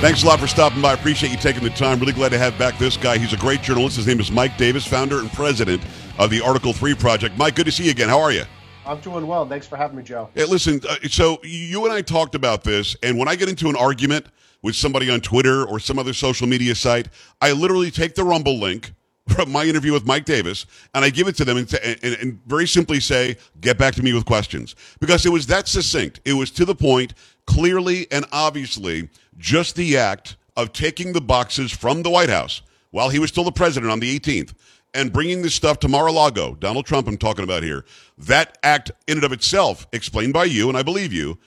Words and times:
Thanks 0.00 0.22
a 0.22 0.26
lot 0.26 0.40
for 0.40 0.46
stopping 0.46 0.80
by. 0.80 0.92
I 0.92 0.94
appreciate 0.94 1.30
you 1.30 1.36
taking 1.36 1.62
the 1.62 1.68
time. 1.68 2.00
Really 2.00 2.14
glad 2.14 2.30
to 2.30 2.38
have 2.38 2.56
back 2.58 2.78
this 2.78 2.96
guy. 2.96 3.18
He's 3.18 3.34
a 3.34 3.36
great 3.36 3.60
journalist. 3.60 3.96
His 3.96 4.06
name 4.06 4.18
is 4.18 4.30
Mike 4.30 4.56
Davis, 4.56 4.86
founder 4.86 5.18
and 5.18 5.30
president 5.30 5.82
of 6.18 6.30
the 6.30 6.40
Article 6.40 6.72
3 6.72 6.94
Project. 6.94 7.36
Mike, 7.36 7.54
good 7.54 7.66
to 7.66 7.70
see 7.70 7.84
you 7.84 7.90
again. 7.90 8.08
How 8.08 8.18
are 8.18 8.32
you? 8.32 8.44
I'm 8.86 8.98
doing 9.00 9.26
well. 9.26 9.46
Thanks 9.46 9.66
for 9.66 9.76
having 9.76 9.98
me, 9.98 10.02
Joe. 10.02 10.30
Hey, 10.34 10.46
listen, 10.46 10.80
uh, 10.88 10.96
so 11.10 11.38
you 11.42 11.84
and 11.84 11.92
I 11.92 12.00
talked 12.00 12.34
about 12.34 12.64
this, 12.64 12.96
and 13.02 13.18
when 13.18 13.28
I 13.28 13.36
get 13.36 13.50
into 13.50 13.68
an 13.68 13.76
argument 13.76 14.24
with 14.62 14.74
somebody 14.74 15.10
on 15.10 15.20
Twitter 15.20 15.66
or 15.66 15.78
some 15.78 15.98
other 15.98 16.14
social 16.14 16.46
media 16.46 16.74
site, 16.74 17.08
I 17.42 17.52
literally 17.52 17.90
take 17.90 18.14
the 18.14 18.24
Rumble 18.24 18.58
link 18.58 18.94
from 19.28 19.52
my 19.52 19.64
interview 19.64 19.92
with 19.92 20.06
Mike 20.06 20.24
Davis, 20.24 20.64
and 20.94 21.04
I 21.04 21.10
give 21.10 21.28
it 21.28 21.36
to 21.36 21.44
them 21.44 21.58
and, 21.58 21.74
and, 21.74 22.14
and, 22.14 22.40
very 22.46 22.66
simply 22.66 23.00
say, 23.00 23.36
get 23.60 23.76
back 23.76 23.94
to 23.96 24.02
me 24.02 24.14
with 24.14 24.24
questions. 24.24 24.76
Because 24.98 25.26
it 25.26 25.30
was 25.30 25.46
that 25.48 25.68
succinct. 25.68 26.20
It 26.24 26.32
was 26.32 26.50
to 26.52 26.64
the 26.64 26.74
point, 26.74 27.12
clearly 27.46 28.06
and 28.10 28.24
obviously 28.32 29.08
just 29.40 29.74
the 29.74 29.96
act 29.96 30.36
of 30.56 30.72
taking 30.72 31.12
the 31.12 31.20
boxes 31.20 31.72
from 31.72 32.02
the 32.02 32.10
White 32.10 32.28
House 32.28 32.62
while 32.90 33.08
he 33.08 33.18
was 33.18 33.30
still 33.30 33.44
the 33.44 33.50
president 33.50 33.90
on 33.90 33.98
the 33.98 34.18
18th 34.18 34.52
and 34.94 35.12
bringing 35.12 35.42
this 35.42 35.54
stuff 35.54 35.78
to 35.80 35.88
Mar-a-Lago, 35.88 36.54
Donald 36.56 36.86
Trump 36.86 37.08
I'm 37.08 37.16
talking 37.16 37.44
about 37.44 37.62
here, 37.62 37.84
that 38.18 38.58
act 38.62 38.90
in 39.06 39.18
and 39.18 39.24
of 39.24 39.32
itself, 39.32 39.86
explained 39.92 40.32
by 40.32 40.44
you, 40.44 40.68
and 40.68 40.76
I 40.76 40.82
believe 40.82 41.12
you, 41.12 41.38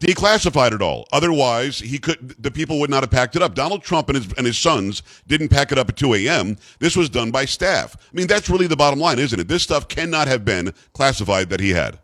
declassified 0.00 0.72
it 0.72 0.82
all. 0.82 1.06
Otherwise, 1.12 1.78
he 1.78 1.98
could 1.98 2.36
the 2.38 2.50
people 2.50 2.78
would 2.80 2.90
not 2.90 3.02
have 3.02 3.10
packed 3.10 3.36
it 3.36 3.42
up. 3.42 3.54
Donald 3.54 3.82
Trump 3.82 4.08
and 4.08 4.16
his 4.16 4.32
and 4.34 4.46
his 4.46 4.58
sons 4.58 5.02
didn't 5.26 5.48
pack 5.48 5.72
it 5.72 5.78
up 5.78 5.88
at 5.88 5.96
2 5.96 6.14
a.m. 6.14 6.56
This 6.78 6.96
was 6.96 7.08
done 7.08 7.30
by 7.30 7.44
staff. 7.46 7.96
I 7.96 8.14
mean, 8.16 8.26
that's 8.26 8.50
really 8.50 8.66
the 8.66 8.76
bottom 8.76 8.98
line, 8.98 9.18
isn't 9.18 9.38
it? 9.38 9.48
This 9.48 9.62
stuff 9.62 9.88
cannot 9.88 10.28
have 10.28 10.44
been 10.44 10.74
classified 10.92 11.48
that 11.50 11.60
he 11.60 11.70
had. 11.70 11.98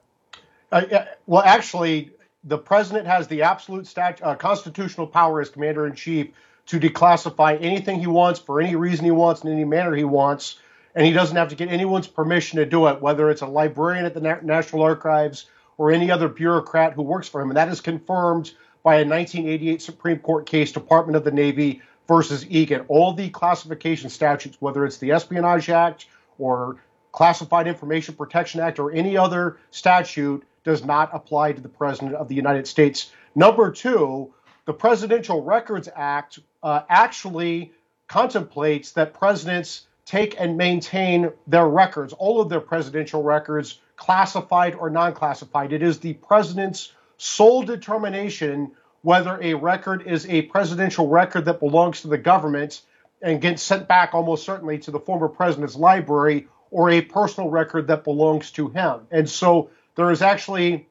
Uh, 0.73 1.05
well, 1.27 1.43
actually, 1.43 2.11
the 2.45 2.59
president 2.59 3.07
has 3.07 3.29
the 3.29 3.43
absolute 3.43 3.87
stat- 3.87 4.21
uh, 4.23 4.35
constitutional 4.35 5.07
power 5.07 5.41
as 5.41 5.51
commander 5.51 5.87
in 5.87 5.95
chief 5.95 6.29
to 6.67 6.81
declassify 6.81 7.61
anything 7.61 7.99
he 7.99 8.07
wants 8.07 8.41
for 8.41 8.61
any 8.61 8.77
reason 8.77 9.05
he 9.05 9.11
wants 9.11 9.43
in 9.43 9.53
any 9.53 9.65
manner 9.65 9.95
he 9.95 10.05
wants, 10.05 10.59
and 10.95 11.07
he 11.07 11.13
doesn't 11.13 11.37
have 11.37 11.49
to 11.49 11.55
get 11.55 11.69
anyone's 11.69 12.07
permission 12.07 12.59
to 12.59 12.67
do 12.67 12.87
it, 12.87 13.01
whether 13.01 13.31
it's 13.31 13.43
a 13.43 13.47
librarian 13.47 14.05
at 14.05 14.15
the 14.15 14.21
Na- 14.21 14.41
National 14.43 14.83
Archives 14.83 15.47
or 15.79 15.91
any 15.91 16.11
other 16.11 16.29
bureaucrat 16.29 16.93
who 16.93 17.03
works 17.03 17.29
for 17.29 17.41
him. 17.41 17.51
And 17.51 17.57
that 17.57 17.69
is 17.69 17.81
confirmed 17.81 18.53
by 18.83 18.97
a 18.97 19.05
1988 19.05 19.83
Supreme 19.83 20.19
Court 20.19 20.47
case, 20.47 20.73
Department 20.73 21.17
of 21.17 21.25
the 21.25 21.31
Navy 21.31 21.83
versus 22.09 22.47
Egan. 22.49 22.85
All 22.89 23.13
the 23.13 23.31
classification 23.31 24.11
statutes, 24.11 24.57
whether 24.61 24.85
it's 24.85 24.99
the 24.99 25.13
Espionage 25.13 25.69
Act 25.69 26.07
or 26.39 26.77
Classified 27.13 27.67
Information 27.67 28.15
Protection 28.15 28.61
Act 28.61 28.79
or 28.79 28.93
any 28.93 29.17
other 29.17 29.59
statute, 29.71 30.45
does 30.65 30.85
not 30.85 31.11
apply 31.13 31.53
to 31.53 31.61
the 31.61 31.69
President 31.69 32.15
of 32.15 32.29
the 32.29 32.35
United 32.35 32.67
States. 32.67 33.13
Number 33.35 33.71
two, 33.71 34.33
the 34.67 34.73
Presidential 34.73 35.43
Records 35.43 35.89
Act 35.95 36.39
uh, 36.63 36.83
actually 36.89 37.73
contemplates 38.09 38.93
that 38.93 39.15
presidents 39.15 39.87
take 40.05 40.41
and 40.41 40.57
maintain 40.57 41.31
their 41.47 41.69
records, 41.69 42.13
all 42.13 42.41
of 42.41 42.49
their 42.49 42.61
presidential 42.61 43.23
records, 43.23 43.79
classified 43.97 44.75
or 44.75 44.91
non 44.91 45.15
classified. 45.15 45.73
It 45.73 45.83
is 45.83 46.01
the 46.01 46.15
president's 46.15 46.93
sole 47.17 47.63
determination 47.63 48.73
whether 49.03 49.39
a 49.41 49.55
record 49.55 50.07
is 50.07 50.27
a 50.27 50.43
presidential 50.43 51.09
record 51.09 51.45
that 51.45 51.61
belongs 51.61 52.03
to 52.03 52.09
the 52.09 52.19
government 52.19 52.83
and 53.23 53.41
gets 53.41 53.63
sent 53.63 53.87
back 53.87 54.15
almost 54.15 54.45
certainly 54.45 54.79
to 54.79 54.91
the 54.91 54.99
former 54.99 55.29
president's 55.29 55.77
library 55.77 56.49
or 56.71 56.91
a 56.91 57.01
personal 57.01 57.51
record 57.51 57.87
that 57.87 58.05
belongs 58.05 58.51
to 58.51 58.69
him. 58.69 59.01
And 59.11 59.29
so 59.29 59.71
there 60.01 60.11
is 60.11 60.23
actually 60.23 60.89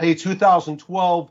a 0.00 0.14
2012 0.14 1.30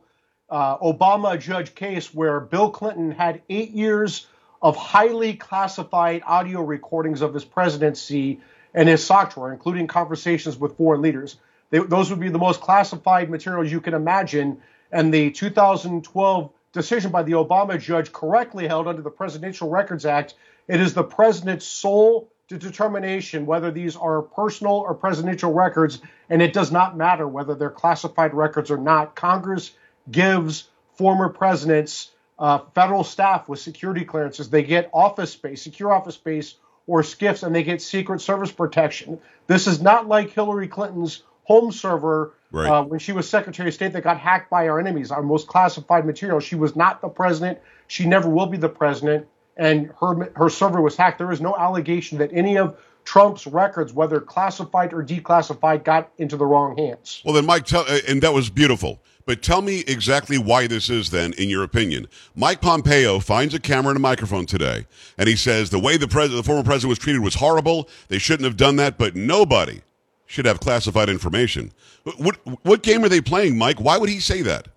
uh, 0.49 0.77
Obama 0.79 1.39
judge 1.39 1.73
case 1.73 2.13
where 2.13 2.41
Bill 2.41 2.69
Clinton 2.69 3.11
had 3.11 3.41
eight 3.47 3.71
years 3.71 4.27
of 4.61 4.75
highly 4.75 5.33
classified 5.35 6.21
audio 6.25 6.61
recordings 6.61 7.21
of 7.21 7.33
his 7.33 7.45
presidency 7.45 8.41
and 8.73 8.89
his 8.89 9.01
SOC 9.05 9.33
drawer, 9.33 9.53
including 9.53 9.87
conversations 9.87 10.57
with 10.57 10.75
foreign 10.75 11.01
leaders. 11.01 11.37
They, 11.69 11.79
those 11.79 12.09
would 12.09 12.19
be 12.19 12.27
the 12.27 12.37
most 12.37 12.59
classified 12.59 13.29
materials 13.29 13.71
you 13.71 13.79
can 13.79 13.93
imagine. 13.93 14.61
And 14.91 15.13
the 15.13 15.31
2012 15.31 16.51
decision 16.73 17.09
by 17.09 17.23
the 17.23 17.33
Obama 17.33 17.79
judge 17.79 18.11
correctly 18.11 18.67
held 18.67 18.89
under 18.89 19.01
the 19.01 19.09
Presidential 19.09 19.69
Records 19.69 20.05
Act 20.05 20.35
it 20.67 20.79
is 20.79 20.93
the 20.93 21.03
president's 21.03 21.65
sole 21.65 22.31
to 22.49 22.57
determination 22.57 23.45
whether 23.45 23.71
these 23.71 23.95
are 23.95 24.21
personal 24.21 24.73
or 24.73 24.93
presidential 24.93 25.53
records, 25.53 26.01
and 26.29 26.41
it 26.41 26.53
does 26.53 26.71
not 26.71 26.97
matter 26.97 27.27
whether 27.27 27.55
they're 27.55 27.69
classified 27.69 28.33
records 28.33 28.69
or 28.69 28.77
not. 28.77 29.15
Congress 29.15 29.71
gives 30.11 30.67
former 30.95 31.29
presidents 31.29 32.11
uh, 32.37 32.59
federal 32.75 33.03
staff 33.03 33.47
with 33.47 33.59
security 33.59 34.03
clearances. 34.03 34.49
They 34.49 34.63
get 34.63 34.89
office 34.93 35.31
space, 35.31 35.61
secure 35.61 35.93
office 35.93 36.15
space, 36.15 36.55
or 36.85 37.01
SCIFs, 37.01 37.43
and 37.43 37.55
they 37.55 37.63
get 37.63 37.81
Secret 37.81 38.19
Service 38.19 38.51
protection. 38.51 39.19
This 39.47 39.67
is 39.67 39.81
not 39.81 40.07
like 40.07 40.31
Hillary 40.31 40.67
Clinton's 40.67 41.23
home 41.43 41.71
server 41.71 42.33
right. 42.51 42.69
uh, 42.69 42.83
when 42.83 42.99
she 42.99 43.13
was 43.13 43.29
Secretary 43.29 43.69
of 43.69 43.73
State 43.73 43.93
that 43.93 44.03
got 44.03 44.17
hacked 44.17 44.49
by 44.49 44.67
our 44.67 44.79
enemies, 44.79 45.11
our 45.11 45.21
most 45.21 45.47
classified 45.47 46.05
material. 46.05 46.41
She 46.41 46.55
was 46.55 46.75
not 46.75 46.99
the 46.99 47.07
president. 47.07 47.59
She 47.87 48.05
never 48.05 48.27
will 48.27 48.47
be 48.47 48.57
the 48.57 48.69
president 48.69 49.27
and 49.57 49.91
her 49.99 50.31
her 50.35 50.49
server 50.49 50.81
was 50.81 50.95
hacked. 50.95 51.17
There 51.17 51.31
is 51.31 51.41
no 51.41 51.55
allegation 51.55 52.17
that 52.19 52.31
any 52.33 52.57
of 52.57 52.77
Trump's 53.05 53.45
records, 53.45 53.93
whether 53.93 54.19
classified 54.21 54.93
or 54.93 55.03
declassified, 55.03 55.83
got 55.83 56.09
into 56.17 56.37
the 56.37 56.45
wrong 56.45 56.77
hands. 56.77 57.21
Well, 57.25 57.33
then, 57.33 57.45
Mike, 57.45 57.65
tell, 57.65 57.85
and 58.07 58.21
that 58.21 58.33
was 58.33 58.49
beautiful. 58.49 59.01
But 59.25 59.41
tell 59.41 59.61
me 59.61 59.81
exactly 59.87 60.37
why 60.37 60.67
this 60.67 60.89
is, 60.89 61.09
then, 61.09 61.33
in 61.33 61.49
your 61.49 61.63
opinion. 61.63 62.07
Mike 62.35 62.59
Pompeo 62.59 63.19
finds 63.19 63.53
a 63.53 63.59
camera 63.59 63.91
and 63.91 63.97
a 63.97 64.01
microphone 64.01 64.45
today, 64.45 64.85
and 65.17 65.29
he 65.29 65.35
says 65.35 65.69
the 65.69 65.79
way 65.79 65.95
the, 65.95 66.09
pres- 66.09 66.31
the 66.31 66.43
former 66.43 66.63
president 66.63 66.89
was 66.89 66.99
treated 66.99 67.21
was 67.21 67.35
horrible. 67.35 67.87
They 68.09 68.19
shouldn't 68.19 68.43
have 68.43 68.57
done 68.57 68.75
that, 68.77 68.97
but 68.97 69.15
nobody 69.15 69.81
should 70.25 70.45
have 70.45 70.59
classified 70.59 71.09
information. 71.09 71.71
What, 72.17 72.37
what 72.63 72.83
game 72.83 73.03
are 73.05 73.09
they 73.09 73.21
playing, 73.21 73.57
Mike? 73.57 73.79
Why 73.79 73.97
would 73.97 74.09
he 74.09 74.19
say 74.19 74.41
that? 74.41 74.67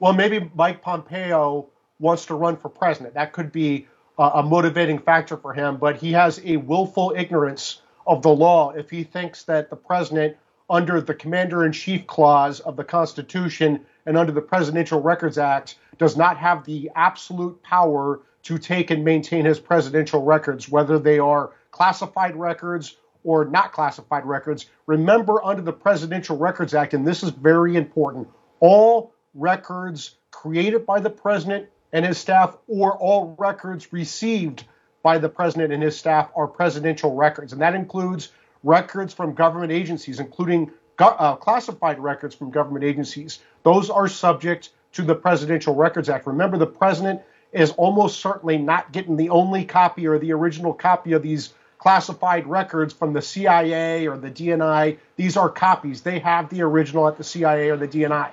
Well, 0.00 0.12
maybe 0.12 0.50
Mike 0.54 0.82
Pompeo 0.82 1.68
wants 1.98 2.26
to 2.26 2.34
run 2.34 2.56
for 2.56 2.68
president. 2.68 3.14
That 3.14 3.32
could 3.32 3.52
be 3.52 3.86
a 4.18 4.42
motivating 4.42 4.98
factor 4.98 5.36
for 5.36 5.52
him, 5.52 5.76
but 5.76 5.96
he 5.96 6.12
has 6.12 6.40
a 6.44 6.56
willful 6.56 7.12
ignorance 7.16 7.80
of 8.06 8.22
the 8.22 8.30
law 8.30 8.70
if 8.70 8.90
he 8.90 9.02
thinks 9.02 9.44
that 9.44 9.70
the 9.70 9.76
president, 9.76 10.36
under 10.70 11.00
the 11.00 11.14
commander 11.14 11.64
in 11.64 11.72
chief 11.72 12.06
clause 12.06 12.60
of 12.60 12.76
the 12.76 12.84
Constitution 12.84 13.84
and 14.06 14.16
under 14.16 14.32
the 14.32 14.40
Presidential 14.40 15.00
Records 15.00 15.38
Act, 15.38 15.76
does 15.98 16.16
not 16.16 16.36
have 16.36 16.64
the 16.64 16.90
absolute 16.94 17.62
power 17.62 18.20
to 18.44 18.58
take 18.58 18.90
and 18.90 19.04
maintain 19.04 19.44
his 19.44 19.58
presidential 19.58 20.22
records, 20.22 20.68
whether 20.68 20.98
they 20.98 21.18
are 21.18 21.52
classified 21.70 22.36
records 22.36 22.96
or 23.24 23.46
not 23.46 23.72
classified 23.72 24.24
records. 24.26 24.66
Remember, 24.86 25.42
under 25.42 25.62
the 25.62 25.72
Presidential 25.72 26.36
Records 26.36 26.74
Act, 26.74 26.94
and 26.94 27.06
this 27.06 27.22
is 27.22 27.30
very 27.30 27.74
important, 27.76 28.28
all 28.60 29.12
records 29.32 30.16
created 30.30 30.84
by 30.86 31.00
the 31.00 31.10
president 31.10 31.68
and 31.94 32.04
his 32.04 32.18
staff 32.18 32.58
or 32.66 32.98
all 32.98 33.34
records 33.38 33.92
received 33.92 34.64
by 35.02 35.16
the 35.16 35.28
president 35.28 35.72
and 35.72 35.82
his 35.82 35.96
staff 35.96 36.28
are 36.34 36.48
presidential 36.48 37.14
records. 37.14 37.52
And 37.52 37.62
that 37.62 37.74
includes 37.74 38.30
records 38.64 39.14
from 39.14 39.32
government 39.32 39.70
agencies, 39.70 40.18
including 40.18 40.72
uh, 40.98 41.36
classified 41.36 42.00
records 42.00 42.34
from 42.34 42.50
government 42.50 42.84
agencies. 42.84 43.38
Those 43.62 43.90
are 43.90 44.08
subject 44.08 44.70
to 44.92 45.02
the 45.02 45.14
Presidential 45.14 45.74
Records 45.74 46.08
Act. 46.08 46.26
Remember, 46.26 46.58
the 46.58 46.66
president 46.66 47.20
is 47.52 47.70
almost 47.72 48.20
certainly 48.20 48.58
not 48.58 48.90
getting 48.92 49.16
the 49.16 49.30
only 49.30 49.64
copy 49.64 50.06
or 50.06 50.18
the 50.18 50.32
original 50.32 50.72
copy 50.74 51.12
of 51.12 51.22
these 51.22 51.54
classified 51.78 52.46
records 52.46 52.92
from 52.92 53.12
the 53.12 53.22
CIA 53.22 54.06
or 54.08 54.16
the 54.16 54.30
DNI. 54.30 54.98
These 55.16 55.36
are 55.36 55.48
copies. 55.48 56.00
They 56.00 56.18
have 56.20 56.48
the 56.48 56.62
original 56.62 57.06
at 57.06 57.18
the 57.18 57.24
CIA 57.24 57.70
or 57.70 57.76
the 57.76 57.88
DNI. 57.88 58.30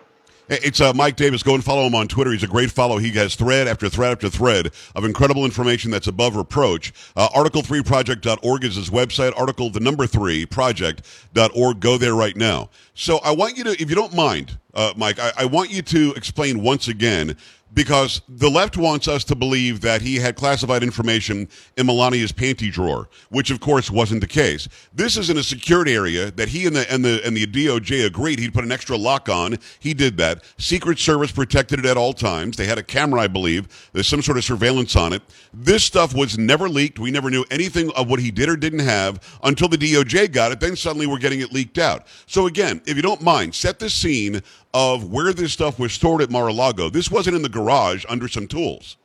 It's 0.52 0.82
uh, 0.82 0.92
Mike 0.92 1.16
Davis. 1.16 1.44
Go 1.44 1.56
and 1.56 1.64
follow 1.64 1.88
him 1.88 1.96
on 1.96 2.10
Twitter. 2.10 2.30
He's 2.30 2.44
a 2.44 2.48
great 2.48 2.72
follow. 2.72 2.98
He 2.98 3.12
has 3.12 3.36
thread 3.36 3.70
after 3.70 3.88
thread 3.88 4.12
after 4.12 4.30
thread 4.30 4.74
of 4.96 5.06
incredible 5.06 5.46
information 5.46 5.92
that's 5.92 6.08
above 6.08 6.36
reproach. 6.36 6.92
Uh, 7.16 7.30
Article3project.org 7.30 8.66
is 8.66 8.76
his 8.76 8.90
website. 8.90 9.32
Article 9.40 9.70
the 9.70 9.80
number 9.80 10.06
three 10.06 10.46
project.org. 10.46 11.80
Go 11.80 11.98
there 11.98 12.16
right 12.16 12.36
now. 12.36 12.70
So 12.94 13.20
I 13.20 13.32
want 13.32 13.58
you 13.58 13.64
to, 13.64 13.82
if 13.82 13.90
you 13.90 13.96
don't 13.96 14.14
mind, 14.14 14.58
uh, 14.74 14.92
Mike, 14.98 15.20
I, 15.20 15.32
I 15.38 15.46
want 15.46 15.72
you 15.72 15.82
to 15.84 16.14
explain 16.18 16.62
once 16.62 16.90
again 16.90 17.38
because 17.74 18.22
the 18.28 18.50
left 18.50 18.78
wants 18.78 19.08
us 19.08 19.24
to 19.26 19.36
believe 19.36 19.82
that 19.82 20.02
he 20.02 20.16
had 20.16 20.36
classified 20.36 20.84
information 20.84 21.48
in 21.78 21.88
Melania's 21.88 22.32
panty 22.32 22.72
drawer, 22.72 23.10
which 23.30 23.50
of 23.50 23.60
course 23.60 23.90
wasn't 23.90 24.22
the 24.22 24.28
case. 24.28 24.68
This 24.94 25.18
is 25.18 25.30
in 25.30 25.38
a 25.38 25.44
secured 25.44 25.88
area 25.88 26.32
that 26.32 26.50
he 26.50 26.66
and 26.66 26.76
the 26.76 26.92
and 26.92 27.04
the 27.06 27.22
and 27.26 27.36
the 27.36 27.48
DOJ 27.48 28.06
agreed 28.06 28.40
he'd 28.40 28.54
put 28.54 28.64
an 28.64 28.72
extra 28.72 28.98
lock 28.98 29.30
on. 29.30 29.58
He 29.80 29.94
did 29.94 30.18
that. 30.18 30.44
Secret 30.58 31.00
Service 31.00 31.32
protected 31.32 31.80
it 31.80 31.86
at 31.86 31.98
all 31.98 32.14
times. 32.14 32.58
They 32.58 32.66
had 32.66 32.78
a 32.78 32.84
camera, 32.84 33.22
I 33.22 33.28
believe. 33.28 33.90
There's 33.94 34.08
some 34.08 34.22
sort 34.22 34.38
of 34.38 34.44
surveillance 34.44 34.96
on 34.96 35.14
it. 35.14 35.22
This 35.54 35.84
stuff 35.84 36.14
was 36.14 36.38
never 36.38 36.68
leaked. 36.68 37.00
We 37.00 37.12
never 37.12 37.30
knew 37.30 37.46
anything 37.52 37.92
of 37.92 38.10
what 38.10 38.20
he 38.20 38.32
did 38.32 38.50
or 38.50 38.58
didn't 38.58 38.80
have 38.80 39.40
until 39.44 39.68
the 39.68 39.78
DOJ 39.78 40.32
got 40.32 40.52
it. 40.52 40.60
Then 40.60 40.76
suddenly 40.76 41.08
we're 41.08 41.20
getting 41.20 41.42
it 41.42 41.54
leaked 41.54 41.78
out. 41.78 42.08
So 42.26 42.48
again, 42.48 42.82
if 42.86 42.96
you 42.96 43.02
don't 43.02 43.22
mind, 43.22 43.56
set 43.56 43.80
the 43.80 43.90
scene 43.90 44.42
of 44.74 45.12
where 45.12 45.34
this 45.34 45.54
stuff 45.54 45.80
was 45.80 45.94
stored 45.94 46.22
at 46.22 46.30
Mar-a-Lago. 46.30 46.90
This 46.90 47.12
wasn't 47.12 47.36
in 47.36 47.42
the 47.42 47.50
garage 47.50 48.06
under 48.08 48.28
some 48.28 48.48
tools. 48.48 48.98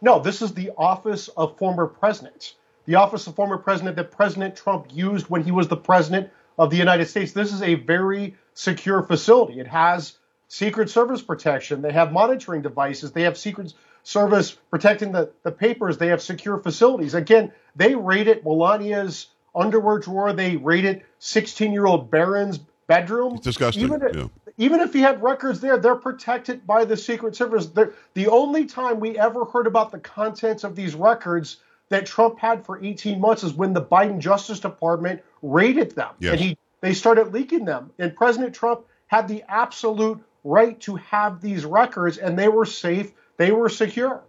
No, 0.00 0.18
this 0.18 0.42
is 0.42 0.52
the 0.52 0.70
office 0.76 1.28
of 1.28 1.56
former 1.58 1.86
presidents. 1.86 2.54
The 2.86 2.96
office 2.96 3.26
of 3.26 3.34
former 3.34 3.58
president 3.58 3.96
that 3.96 4.10
President 4.10 4.56
Trump 4.56 4.86
used 4.90 5.28
when 5.28 5.42
he 5.42 5.50
was 5.50 5.68
the 5.68 5.76
president 5.76 6.30
of 6.58 6.70
the 6.70 6.76
United 6.76 7.06
States. 7.06 7.32
This 7.32 7.52
is 7.52 7.62
a 7.62 7.74
very 7.74 8.36
secure 8.52 9.02
facility. 9.02 9.60
It 9.60 9.66
has 9.66 10.18
Secret 10.48 10.90
Service 10.90 11.22
protection. 11.22 11.80
They 11.80 11.92
have 11.92 12.12
monitoring 12.12 12.62
devices. 12.62 13.12
They 13.12 13.22
have 13.22 13.38
Secret 13.38 13.72
Service 14.02 14.52
protecting 14.70 15.12
the, 15.12 15.30
the 15.42 15.50
papers. 15.50 15.96
They 15.96 16.08
have 16.08 16.20
secure 16.20 16.58
facilities. 16.58 17.14
Again, 17.14 17.52
they 17.74 17.94
raided 17.94 18.44
Melania's 18.44 19.28
underwear 19.54 19.98
drawer. 19.98 20.32
They 20.34 20.56
raided 20.56 21.02
16 21.20 21.72
year 21.72 21.86
old 21.86 22.10
Barron's 22.10 22.58
bedroom. 22.86 23.36
It's 23.36 23.44
disgusting. 23.44 23.84
Even, 23.84 24.00
yeah 24.14 24.26
even 24.56 24.80
if 24.80 24.92
he 24.92 25.00
had 25.00 25.22
records 25.22 25.60
there, 25.60 25.76
they're 25.76 25.94
protected 25.96 26.66
by 26.66 26.84
the 26.84 26.96
Secret 26.96 27.34
Service. 27.34 27.66
They're, 27.66 27.92
the 28.14 28.28
only 28.28 28.66
time 28.66 29.00
we 29.00 29.18
ever 29.18 29.44
heard 29.44 29.66
about 29.66 29.90
the 29.90 29.98
contents 29.98 30.64
of 30.64 30.76
these 30.76 30.94
records 30.94 31.58
that 31.88 32.06
Trump 32.06 32.38
had 32.38 32.64
for 32.64 32.82
18 32.82 33.20
months 33.20 33.44
is 33.44 33.52
when 33.52 33.72
the 33.72 33.82
Biden 33.82 34.18
Justice 34.18 34.60
Department 34.60 35.22
raided 35.42 35.92
them 35.92 36.10
yes. 36.18 36.32
and 36.32 36.40
he 36.40 36.58
they 36.80 36.92
started 36.92 37.32
leaking 37.32 37.64
them. 37.64 37.90
And 37.98 38.14
President 38.14 38.54
Trump 38.54 38.84
had 39.06 39.26
the 39.26 39.42
absolute 39.48 40.22
right 40.44 40.78
to 40.80 40.96
have 40.96 41.40
these 41.40 41.64
records, 41.64 42.18
and 42.18 42.38
they 42.38 42.48
were 42.48 42.66
safe, 42.66 43.12
they 43.38 43.52
were 43.52 43.70
secure. 43.70 44.22